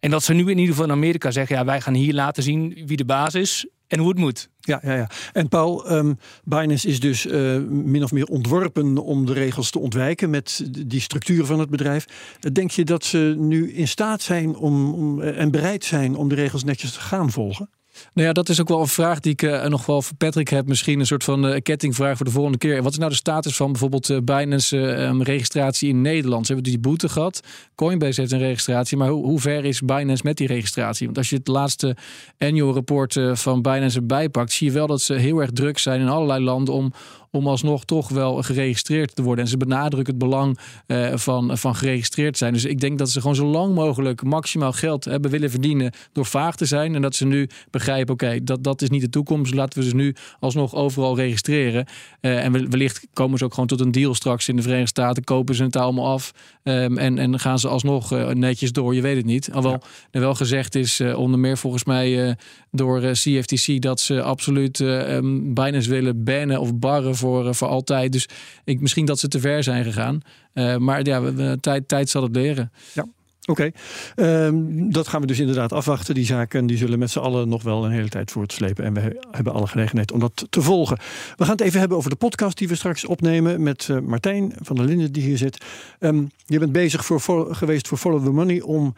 En 0.00 0.10
dat 0.10 0.22
ze 0.22 0.32
nu 0.32 0.42
in 0.42 0.48
ieder 0.48 0.66
geval 0.66 0.84
in 0.84 0.92
Amerika 0.92 1.30
zeggen, 1.30 1.56
ja, 1.56 1.64
wij 1.64 1.80
gaan 1.80 1.94
hier 1.94 2.14
laten 2.14 2.42
zien 2.42 2.82
wie 2.86 2.96
de 2.96 3.04
baas 3.04 3.34
is 3.34 3.66
en 3.90 3.98
hoe 3.98 4.08
het 4.08 4.18
moet. 4.18 4.48
Ja, 4.60 4.80
ja, 4.82 4.94
ja. 4.94 5.10
En 5.32 5.48
Paul, 5.48 5.92
um, 5.92 6.18
Binance 6.44 6.88
is 6.88 7.00
dus 7.00 7.26
uh, 7.26 7.58
min 7.68 8.02
of 8.02 8.12
meer 8.12 8.26
ontworpen 8.26 8.98
om 8.98 9.26
de 9.26 9.32
regels 9.32 9.70
te 9.70 9.78
ontwijken 9.78 10.30
met 10.30 10.64
die 10.86 11.00
structuur 11.00 11.44
van 11.44 11.58
het 11.58 11.70
bedrijf. 11.70 12.04
Denk 12.52 12.70
je 12.70 12.84
dat 12.84 13.04
ze 13.04 13.34
nu 13.38 13.72
in 13.72 13.88
staat 13.88 14.22
zijn 14.22 14.56
om, 14.56 14.92
om, 14.92 15.20
en 15.20 15.50
bereid 15.50 15.84
zijn 15.84 16.14
om 16.14 16.28
de 16.28 16.34
regels 16.34 16.64
netjes 16.64 16.92
te 16.92 17.00
gaan 17.00 17.30
volgen? 17.30 17.70
Nou 18.14 18.26
ja, 18.26 18.32
dat 18.32 18.48
is 18.48 18.60
ook 18.60 18.68
wel 18.68 18.80
een 18.80 18.86
vraag 18.86 19.20
die 19.20 19.32
ik 19.32 19.42
uh, 19.42 19.64
nog 19.64 19.86
wel 19.86 20.02
voor 20.02 20.16
Patrick 20.16 20.48
heb. 20.48 20.66
Misschien 20.66 21.00
een 21.00 21.06
soort 21.06 21.24
van 21.24 21.46
uh, 21.46 21.56
kettingvraag 21.62 22.16
voor 22.16 22.26
de 22.26 22.32
volgende 22.32 22.58
keer. 22.58 22.82
Wat 22.82 22.92
is 22.92 22.98
nou 22.98 23.10
de 23.10 23.16
status 23.16 23.56
van 23.56 23.70
bijvoorbeeld 23.70 24.08
uh, 24.08 24.18
Binance 24.24 24.76
um, 24.76 25.22
registratie 25.22 25.88
in 25.88 26.00
Nederland? 26.00 26.46
Ze 26.46 26.52
hebben 26.52 26.72
die 26.72 26.80
boete 26.80 27.08
gehad. 27.08 27.40
Coinbase 27.74 28.20
heeft 28.20 28.32
een 28.32 28.38
registratie. 28.38 28.96
Maar 28.96 29.08
hoe 29.08 29.40
ver 29.40 29.64
is 29.64 29.80
Binance 29.80 30.22
met 30.24 30.36
die 30.36 30.46
registratie? 30.46 31.06
Want 31.06 31.18
als 31.18 31.30
je 31.30 31.36
het 31.36 31.48
laatste 31.48 31.96
annual 32.38 32.74
report 32.74 33.20
van 33.32 33.62
Binance 33.62 33.98
erbij 33.98 34.28
pakt... 34.28 34.52
zie 34.52 34.66
je 34.66 34.72
wel 34.72 34.86
dat 34.86 35.00
ze 35.00 35.14
heel 35.14 35.40
erg 35.40 35.50
druk 35.50 35.78
zijn 35.78 36.00
in 36.00 36.08
allerlei 36.08 36.44
landen... 36.44 36.74
om, 36.74 36.92
om 37.30 37.46
alsnog 37.46 37.84
toch 37.84 38.08
wel 38.08 38.42
geregistreerd 38.42 39.14
te 39.14 39.22
worden. 39.22 39.44
En 39.44 39.50
ze 39.50 39.56
benadrukken 39.56 40.14
het 40.14 40.22
belang 40.22 40.58
uh, 40.86 41.16
van, 41.16 41.58
van 41.58 41.74
geregistreerd 41.74 42.38
zijn. 42.38 42.52
Dus 42.52 42.64
ik 42.64 42.80
denk 42.80 42.98
dat 42.98 43.10
ze 43.10 43.20
gewoon 43.20 43.36
zo 43.36 43.46
lang 43.46 43.74
mogelijk 43.74 44.22
maximaal 44.22 44.72
geld 44.72 45.04
hebben 45.04 45.30
willen 45.30 45.50
verdienen 45.50 45.92
door 46.12 46.26
vaag 46.26 46.56
te 46.56 46.64
zijn. 46.64 46.94
En 46.94 47.02
dat 47.02 47.14
ze 47.14 47.26
nu 47.26 47.48
begrijpen, 47.70 48.14
oké, 48.14 48.24
okay, 48.24 48.44
dat, 48.44 48.64
dat 48.64 48.82
is 48.82 48.90
niet 48.90 49.00
de 49.00 49.08
toekomst. 49.08 49.54
Laten 49.54 49.82
we 49.82 49.88
ze 49.88 49.94
nu 49.94 50.14
alsnog 50.40 50.74
overal 50.74 51.16
registreren. 51.16 51.86
Uh, 52.20 52.44
en 52.44 52.70
wellicht 52.70 53.06
komen 53.12 53.38
ze 53.38 53.44
ook 53.44 53.54
gewoon 53.54 53.68
tot 53.68 53.80
een 53.80 53.92
deal 53.92 54.14
straks 54.14 54.48
in 54.48 54.56
de 54.56 54.62
Verenigde 54.62 54.88
Staten. 54.88 55.24
Kopen 55.24 55.54
ze 55.54 55.62
het 55.62 55.76
allemaal 55.76 56.06
af 56.06 56.32
um, 56.62 56.98
en, 56.98 57.18
en 57.18 57.38
gaan 57.38 57.58
ze 57.58 57.68
alsnog 57.68 58.12
uh, 58.12 58.28
netjes 58.28 58.72
door. 58.72 58.94
Je 58.94 59.00
weet 59.00 59.16
het 59.16 59.26
niet. 59.26 59.52
Alhoewel 59.52 59.80
ja. 59.82 59.88
er 60.10 60.20
wel 60.20 60.34
gezegd 60.34 60.74
is, 60.74 61.00
onder 61.00 61.40
meer 61.40 61.58
volgens 61.58 61.84
mij 61.84 62.36
door 62.70 63.00
CFTC, 63.00 63.80
dat 63.80 64.00
ze 64.00 64.22
absoluut 64.22 64.78
um, 64.78 65.54
bijna 65.54 65.80
willen 65.80 66.24
bannen 66.24 66.60
of 66.60 66.78
barren 66.78 67.16
voor, 67.20 67.54
voor 67.54 67.68
altijd. 67.68 68.12
Dus 68.12 68.28
ik, 68.64 68.80
misschien 68.80 69.06
dat 69.06 69.18
ze 69.18 69.28
te 69.28 69.40
ver 69.40 69.62
zijn 69.62 69.84
gegaan. 69.84 70.20
Uh, 70.54 70.76
maar 70.76 71.04
ja, 71.04 71.56
tijd, 71.60 71.88
tijd 71.88 72.08
zal 72.08 72.22
het 72.22 72.36
leren. 72.36 72.72
Ja. 72.92 73.06
Oké, 73.50 73.70
ehm, 74.14 74.90
dat 74.90 75.08
gaan 75.08 75.20
we 75.20 75.26
dus 75.26 75.38
inderdaad 75.38 75.72
afwachten. 75.72 76.14
Die 76.14 76.24
zaken 76.24 76.66
die 76.66 76.76
zullen 76.76 76.98
met 76.98 77.10
z'n 77.10 77.18
allen 77.18 77.48
nog 77.48 77.62
wel 77.62 77.84
een 77.84 77.90
hele 77.90 78.08
tijd 78.08 78.30
voortslepen. 78.30 78.84
En 78.84 78.94
we 78.94 79.20
hebben 79.30 79.52
alle 79.52 79.66
gelegenheid 79.66 80.12
om 80.12 80.20
dat 80.20 80.46
te 80.50 80.62
volgen. 80.62 80.98
We 81.36 81.44
gaan 81.44 81.52
het 81.52 81.60
even 81.60 81.80
hebben 81.80 81.96
over 81.96 82.10
de 82.10 82.16
podcast 82.16 82.58
die 82.58 82.68
we 82.68 82.74
straks 82.74 83.04
opnemen 83.04 83.62
met 83.62 83.88
uh, 83.90 83.98
Martijn 83.98 84.52
van 84.60 84.76
der 84.76 84.84
Linden 84.84 85.12
die 85.12 85.22
hier 85.22 85.38
zit. 85.38 85.64
Um, 86.00 86.30
je 86.46 86.58
bent 86.58 86.72
bezig 86.72 87.04
voor, 87.04 87.54
geweest 87.54 87.88
voor 87.88 87.98
Follow 87.98 88.24
the 88.24 88.30
Money 88.30 88.60
om 88.60 88.94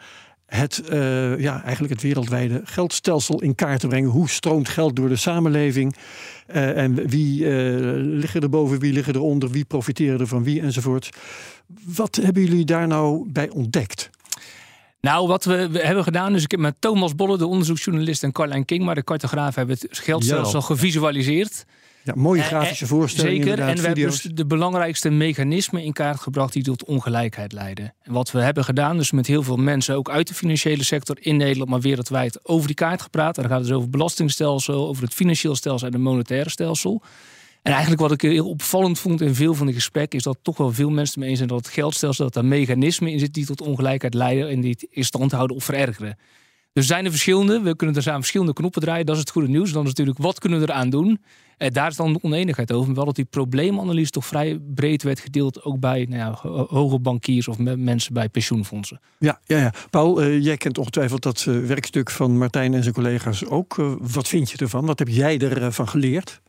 het, 0.55 0.83
uh, 0.91 1.39
ja, 1.39 1.63
eigenlijk 1.63 1.93
het 1.93 2.01
wereldwijde 2.01 2.61
geldstelsel 2.63 3.41
in 3.41 3.55
kaart 3.55 3.79
te 3.79 3.87
brengen. 3.87 4.09
Hoe 4.09 4.29
stroomt 4.29 4.69
geld 4.69 4.95
door 4.95 5.09
de 5.09 5.15
samenleving? 5.15 5.95
Uh, 6.55 6.77
en 6.77 7.07
wie 7.07 7.39
uh, 7.39 7.49
liggen 8.19 8.41
er 8.41 8.49
boven, 8.49 8.79
wie 8.79 8.93
liggen 8.93 9.13
er 9.13 9.21
onder, 9.21 9.49
wie 9.49 9.65
profiteren 9.65 10.19
er 10.19 10.27
van 10.27 10.43
wie 10.43 10.61
enzovoort. 10.61 11.09
Wat 11.85 12.15
hebben 12.15 12.43
jullie 12.43 12.65
daar 12.65 12.87
nou 12.87 13.29
bij 13.31 13.49
ontdekt? 13.49 14.09
Nou, 15.01 15.27
wat 15.27 15.45
we, 15.45 15.69
we, 15.69 15.79
hebben 15.79 16.03
gedaan, 16.03 16.33
dus 16.33 16.43
ik 16.43 16.51
heb 16.51 16.59
met 16.59 16.75
Thomas 16.79 17.15
Bolle, 17.15 17.37
de 17.37 17.47
onderzoeksjournalist, 17.47 18.23
en 18.23 18.31
Carlijn 18.31 18.65
King, 18.65 18.83
maar 18.83 18.95
de 18.95 19.03
cartograaf, 19.03 19.55
hebben 19.55 19.77
het 19.79 19.99
geldstelsel 19.99 20.61
gevisualiseerd. 20.61 21.65
Ja, 22.03 22.13
mooie 22.15 22.41
grafische 22.41 22.87
voorstellingen. 22.87 23.43
Zeker, 23.43 23.59
en 23.59 23.75
we 23.75 23.81
hebben 23.81 24.03
dus 24.03 24.21
de 24.21 24.45
belangrijkste 24.45 25.09
mechanismen 25.09 25.83
in 25.83 25.93
kaart 25.93 26.19
gebracht 26.19 26.53
die 26.53 26.63
tot 26.63 26.85
ongelijkheid 26.85 27.51
leiden. 27.51 27.93
En 28.01 28.13
wat 28.13 28.31
we 28.31 28.41
hebben 28.41 28.63
gedaan, 28.63 28.97
dus 28.97 29.11
met 29.11 29.27
heel 29.27 29.43
veel 29.43 29.55
mensen, 29.55 29.95
ook 29.95 30.09
uit 30.09 30.27
de 30.27 30.33
financiële 30.33 30.83
sector 30.83 31.17
in 31.19 31.37
Nederland, 31.37 31.69
maar 31.69 31.81
wereldwijd, 31.81 32.47
over 32.47 32.67
die 32.67 32.75
kaart 32.75 33.01
gepraat. 33.01 33.35
En 33.35 33.41
dan 33.41 33.51
gaat 33.51 33.59
het 33.59 33.67
dus 33.67 33.75
over 33.75 33.87
het 33.87 33.97
belastingstelsel, 33.97 34.87
over 34.87 35.03
het 35.03 35.13
financieel 35.13 35.55
stelsel 35.55 35.87
en 35.87 35.93
het 35.93 36.01
monetaire 36.01 36.49
stelsel. 36.49 37.01
En 37.61 37.71
eigenlijk 37.71 38.01
wat 38.01 38.11
ik 38.11 38.21
heel 38.21 38.49
opvallend 38.49 38.99
vond 38.99 39.21
in 39.21 39.35
veel 39.35 39.53
van 39.53 39.67
de 39.67 39.73
gesprekken, 39.73 40.17
is 40.17 40.23
dat 40.23 40.37
toch 40.41 40.57
wel 40.57 40.71
veel 40.71 40.89
mensen 40.89 41.19
mee 41.19 41.29
eens 41.29 41.37
zijn 41.37 41.49
dat 41.49 41.65
het 41.65 41.73
geldstelsel, 41.73 42.25
dat 42.25 42.35
er 42.35 42.45
mechanismen 42.45 43.11
in 43.11 43.19
zitten 43.19 43.33
die 43.33 43.55
tot 43.55 43.67
ongelijkheid 43.67 44.13
leiden 44.13 44.49
en 44.49 44.61
die 44.61 44.71
het 44.71 44.87
in 44.89 45.03
stand 45.03 45.31
houden 45.31 45.55
of 45.55 45.63
verergeren. 45.63 46.17
Dus 46.73 46.87
zijn 46.87 47.05
er 47.05 47.11
verschillende. 47.11 47.61
We 47.61 47.75
kunnen 47.75 47.95
er 47.95 48.01
samen 48.01 48.19
verschillende 48.19 48.53
knoppen 48.53 48.81
draaien. 48.81 49.05
Dat 49.05 49.15
is 49.15 49.21
het 49.21 49.31
goede 49.31 49.47
nieuws. 49.47 49.71
Dan 49.71 49.81
is 49.81 49.87
natuurlijk, 49.87 50.17
wat 50.17 50.39
kunnen 50.39 50.59
we 50.59 50.65
eraan 50.65 50.89
doen? 50.89 51.21
Eh, 51.57 51.71
daar 51.71 51.89
is 51.89 51.95
dan 51.95 52.13
de 52.13 52.19
oneenigheid 52.21 52.71
over. 52.71 52.93
Wel 52.93 53.05
dat 53.05 53.15
die 53.15 53.25
probleemanalyse 53.25 54.11
toch 54.11 54.25
vrij 54.25 54.59
breed 54.73 55.03
werd 55.03 55.19
gedeeld. 55.19 55.63
Ook 55.63 55.79
bij 55.79 56.05
nou 56.09 56.19
ja, 56.21 56.49
hoge 56.67 56.99
bankiers 56.99 57.47
of 57.47 57.57
mensen 57.57 58.13
bij 58.13 58.29
pensioenfondsen. 58.29 58.99
Ja, 59.19 59.39
ja, 59.45 59.57
ja. 59.57 59.73
Paul, 59.89 60.23
uh, 60.23 60.43
jij 60.43 60.57
kent 60.57 60.77
ongetwijfeld 60.77 61.21
dat 61.21 61.45
uh, 61.49 61.65
werkstuk 61.65 62.09
van 62.09 62.37
Martijn 62.37 62.73
en 62.73 62.81
zijn 62.83 62.95
collega's 62.95 63.45
ook. 63.45 63.77
Uh, 63.77 63.93
wat 63.99 64.27
vind 64.27 64.51
je 64.51 64.57
ervan? 64.57 64.85
Wat 64.85 64.99
heb 64.99 65.07
jij 65.07 65.39
ervan 65.39 65.87
geleerd? 65.87 66.41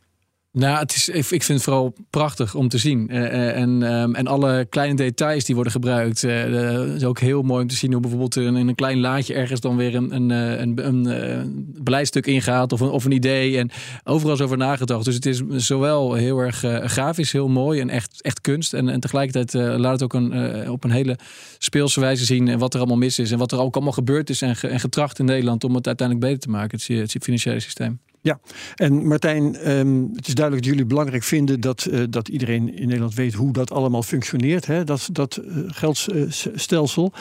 Nou, 0.54 0.78
het 0.78 0.94
is, 0.94 1.08
ik 1.08 1.24
vind 1.24 1.46
het 1.46 1.62
vooral 1.62 1.94
prachtig 2.10 2.54
om 2.54 2.68
te 2.68 2.78
zien. 2.78 3.08
Uh, 3.10 3.56
en, 3.56 3.82
um, 3.82 4.14
en 4.14 4.26
alle 4.26 4.66
kleine 4.70 4.94
details 4.94 5.44
die 5.44 5.54
worden 5.54 5.72
gebruikt. 5.72 6.22
Uh, 6.22 6.94
is 6.94 7.04
ook 7.04 7.18
heel 7.18 7.42
mooi 7.42 7.62
om 7.62 7.68
te 7.68 7.74
zien 7.74 7.92
hoe 7.92 8.00
bijvoorbeeld 8.00 8.36
in 8.36 8.54
een 8.54 8.74
klein 8.74 9.00
laadje 9.00 9.34
ergens 9.34 9.60
dan 9.60 9.76
weer 9.76 9.94
een, 9.94 10.14
een, 10.14 10.30
een, 10.30 10.86
een, 10.86 11.66
beleidstuk 11.82 12.26
ingaat 12.26 12.72
of 12.72 12.80
een, 12.80 12.88
of 12.88 13.04
een 13.04 13.12
idee. 13.12 13.58
En 13.58 13.70
overal 14.04 14.34
is 14.34 14.40
over 14.40 14.56
nagedacht. 14.56 15.04
Dus 15.04 15.14
het 15.14 15.26
is 15.26 15.42
zowel 15.48 16.14
heel 16.14 16.38
erg 16.38 16.64
grafisch, 16.84 17.32
heel 17.32 17.48
mooi 17.48 17.80
en 17.80 17.90
echt, 17.90 18.22
echt 18.22 18.40
kunst. 18.40 18.74
En, 18.74 18.88
en 18.88 19.00
tegelijkertijd 19.00 19.78
laat 19.78 19.92
het 19.92 20.02
ook 20.02 20.14
een, 20.14 20.70
op 20.70 20.84
een 20.84 20.90
hele 20.90 21.18
speelse 21.58 22.00
wijze 22.00 22.24
zien 22.24 22.58
wat 22.58 22.74
er 22.74 22.78
allemaal 22.78 22.98
mis 22.98 23.18
is. 23.18 23.30
En 23.30 23.38
wat 23.38 23.52
er 23.52 23.60
ook 23.60 23.74
allemaal 23.74 23.92
gebeurd 23.92 24.30
is 24.30 24.42
en, 24.42 24.56
en 24.60 24.80
getracht 24.80 25.18
in 25.18 25.24
Nederland 25.24 25.64
om 25.64 25.74
het 25.74 25.86
uiteindelijk 25.86 26.26
beter 26.26 26.42
te 26.42 26.50
maken. 26.50 26.78
Het, 26.78 27.12
het 27.12 27.22
financiële 27.22 27.60
systeem. 27.60 27.98
Ja, 28.24 28.40
en 28.74 29.06
Martijn, 29.06 29.70
um, 29.70 30.10
het 30.14 30.26
is 30.26 30.34
duidelijk 30.34 30.64
dat 30.64 30.74
jullie 30.74 30.88
belangrijk 30.88 31.22
vinden 31.22 31.60
dat, 31.60 31.86
uh, 31.90 32.04
dat 32.10 32.28
iedereen 32.28 32.76
in 32.76 32.86
Nederland 32.86 33.14
weet 33.14 33.34
hoe 33.34 33.52
dat 33.52 33.70
allemaal 33.70 34.02
functioneert, 34.02 34.66
hè? 34.66 34.84
dat, 34.84 35.08
dat 35.12 35.40
uh, 35.44 35.58
geldstelsel. 35.66 37.12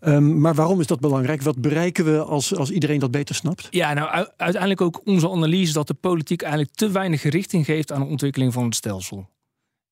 Um, 0.00 0.40
maar 0.40 0.54
waarom 0.54 0.80
is 0.80 0.86
dat 0.86 1.00
belangrijk? 1.00 1.42
Wat 1.42 1.60
bereiken 1.60 2.04
we 2.04 2.22
als, 2.22 2.56
als 2.56 2.70
iedereen 2.70 2.98
dat 2.98 3.10
beter 3.10 3.34
snapt? 3.34 3.66
Ja, 3.70 3.92
nou 3.92 4.26
uiteindelijk 4.36 4.80
ook 4.80 5.00
onze 5.04 5.30
analyse 5.30 5.72
dat 5.72 5.86
de 5.86 5.94
politiek 5.94 6.42
eigenlijk 6.42 6.74
te 6.74 6.90
weinig 6.90 7.22
richting 7.22 7.64
geeft 7.64 7.92
aan 7.92 8.00
de 8.00 8.06
ontwikkeling 8.06 8.52
van 8.52 8.64
het 8.64 8.74
stelsel. 8.74 9.28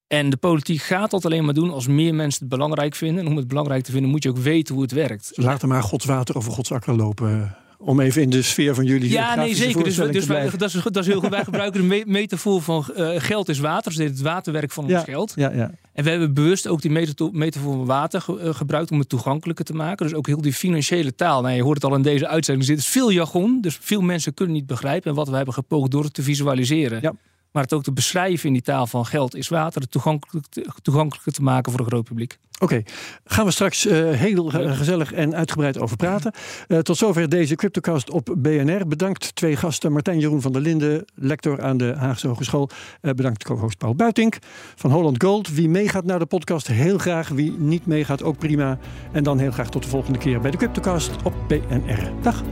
En 0.07 0.31
de 0.31 0.37
politiek 0.37 0.83
gaat 0.83 1.11
dat 1.11 1.25
alleen 1.25 1.45
maar 1.45 1.55
doen 1.55 1.71
als 1.71 1.87
meer 1.87 2.15
mensen 2.15 2.41
het 2.41 2.49
belangrijk 2.49 2.95
vinden. 2.95 3.25
En 3.25 3.31
om 3.31 3.37
het 3.37 3.49
belangrijk 3.49 3.85
te 3.85 3.93
vinden 3.93 4.11
moet 4.11 4.23
je 4.23 4.29
ook 4.29 4.39
weten 4.39 4.75
hoe 4.75 4.83
het 4.83 4.93
werkt. 4.93 5.33
Laat 5.35 5.63
er 5.63 5.69
maar 5.69 5.83
Gods 5.83 6.05
water 6.05 6.37
over 6.37 6.53
Gods 6.53 6.73
akker 6.73 6.97
lopen 6.97 7.57
om 7.85 8.01
even 8.01 8.23
in 8.23 8.31
de 8.31 8.43
sfeer 8.43 8.75
van 8.75 8.85
jullie 8.85 9.11
Ja, 9.11 9.35
nee, 9.35 9.55
zeker. 9.55 9.85
Dus, 9.85 9.97
dus 9.97 10.27
wij, 10.27 10.51
dat, 10.57 10.75
is, 10.75 10.83
dat 10.83 10.97
is 10.97 11.07
heel 11.07 11.21
goed. 11.21 11.31
Wij 11.31 11.45
gebruiken 11.45 11.89
de 11.89 12.03
metafoor 12.07 12.63
van 12.63 12.85
uh, 12.97 13.11
geld 13.17 13.49
is 13.49 13.59
water. 13.59 13.91
Dus 13.91 13.97
dit 13.97 14.11
is 14.11 14.19
het 14.19 14.27
waterwerk 14.27 14.71
van 14.71 14.87
ja, 14.87 14.97
ons 14.97 15.05
geld. 15.05 15.33
Ja, 15.37 15.51
ja. 15.53 15.71
En 15.93 16.05
we 16.05 16.11
hebben 16.11 16.35
bewust 16.35 16.69
ook 16.69 16.83
die 16.83 16.91
metafoor 17.33 17.75
van 17.75 17.85
water 17.85 18.21
ge, 18.21 18.41
uh, 18.43 18.55
gebruikt 18.55 18.91
om 18.91 18.99
het 18.99 19.09
toegankelijker 19.09 19.65
te 19.65 19.75
maken. 19.75 20.07
Dus 20.07 20.15
ook 20.15 20.27
heel 20.27 20.41
die 20.41 20.53
financiële 20.53 21.15
taal. 21.15 21.43
Nou, 21.43 21.55
je 21.55 21.63
hoort 21.63 21.83
het 21.83 21.91
al 21.91 21.97
in 21.97 22.03
deze 22.03 22.29
uitzending. 22.29 22.69
Er 22.69 22.75
zit 22.77 22.85
veel 22.85 23.11
jargon. 23.11 23.61
Dus 23.61 23.79
veel 23.81 24.01
mensen 24.01 24.35
kunnen 24.35 24.55
niet 24.55 24.67
begrijpen. 24.67 25.11
En 25.11 25.17
wat 25.17 25.29
we 25.29 25.37
hebben 25.37 25.55
gepoogd 25.55 25.91
door 25.91 26.05
het 26.05 26.15
te 26.15 26.23
visualiseren. 26.23 26.99
Ja. 27.03 27.15
Maar 27.55 27.63
het 27.63 27.73
ook 27.73 27.83
te 27.83 27.93
beschrijven 27.93 28.47
in 28.47 28.53
die 28.53 28.63
taal 28.63 28.87
van 28.87 29.07
geld 29.07 29.35
is 29.35 29.49
water. 29.49 29.81
Het 29.81 29.91
toegankelijk, 29.91 30.47
toegankelijker 30.83 31.33
te 31.33 31.43
maken 31.43 31.73
voor 31.73 31.81
een 31.81 31.87
groot 31.87 32.05
publiek. 32.05 32.39
Oké, 32.55 32.65
okay. 32.65 32.87
gaan 33.25 33.45
we 33.45 33.51
straks 33.51 33.87
uh, 33.87 34.11
heel 34.11 34.51
gezellig 34.51 35.13
en 35.13 35.35
uitgebreid 35.35 35.79
over 35.79 35.97
praten. 35.97 36.33
Uh, 36.69 36.79
tot 36.79 36.97
zover 36.97 37.29
deze 37.29 37.55
CryptoCast 37.55 38.11
op 38.11 38.35
BNR. 38.39 38.87
Bedankt 38.87 39.35
twee 39.35 39.57
gasten, 39.57 39.93
Martijn 39.93 40.19
Jeroen 40.19 40.41
van 40.41 40.53
der 40.53 40.61
Linden, 40.61 41.05
lector 41.15 41.63
aan 41.63 41.77
de 41.77 41.95
Haagse 41.97 42.27
Hogeschool. 42.27 42.69
Bedankt 43.01 43.45
co-host 43.45 43.79
Paul 43.79 43.95
Buitink 43.95 44.39
van 44.75 44.91
Holland 44.91 45.23
Gold. 45.23 45.55
Wie 45.55 45.69
meegaat 45.69 46.05
naar 46.05 46.19
de 46.19 46.27
podcast, 46.27 46.67
heel 46.67 46.99
graag. 46.99 47.29
Wie 47.29 47.53
niet 47.59 47.87
meegaat, 47.87 48.23
ook 48.23 48.39
prima. 48.39 48.79
En 49.13 49.23
dan 49.23 49.39
heel 49.39 49.53
graag 49.53 49.71
tot 49.71 49.83
de 49.83 49.89
volgende 49.89 50.19
keer 50.19 50.41
bij 50.41 50.51
de 50.51 50.57
CryptoCast 50.57 51.11
op 51.23 51.35
BNR. 51.49 52.13
Dag. 52.23 52.43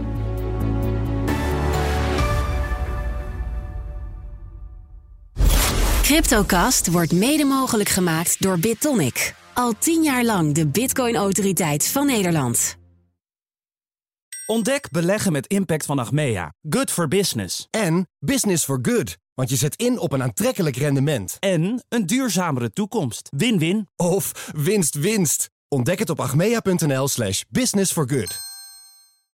CryptoCast 6.03 6.91
wordt 6.91 7.13
mede 7.13 7.45
mogelijk 7.45 7.89
gemaakt 7.89 8.43
door 8.43 8.59
BitTonic. 8.59 9.35
Al 9.55 9.73
tien 9.79 10.03
jaar 10.03 10.25
lang 10.25 10.55
de 10.55 10.67
Bitcoin-autoriteit 10.67 11.89
van 11.89 12.07
Nederland. 12.07 12.77
Ontdek 14.47 14.91
beleggen 14.91 15.33
met 15.33 15.47
impact 15.47 15.87
van 15.87 15.99
Achmea. 15.99 16.55
Good 16.69 16.91
for 16.91 17.09
business. 17.09 17.67
En 17.71 18.09
business 18.19 18.65
for 18.65 18.79
good. 18.83 19.17
Want 19.35 19.51
je 19.51 19.57
zet 19.57 19.77
in 19.77 19.99
op 19.99 20.13
een 20.13 20.23
aantrekkelijk 20.23 20.77
rendement. 20.77 21.37
En 21.39 21.85
een 21.89 22.07
duurzamere 22.07 22.73
toekomst. 22.73 23.29
Win-win. 23.37 23.89
Of 23.97 24.51
winst-winst. 24.57 25.51
Ontdek 25.69 25.99
het 25.99 26.11
op 26.11 26.21
achmea.nl 26.21 27.09
slash 27.09 27.43
business 27.49 27.93
for 27.93 28.09
good. 28.09 28.52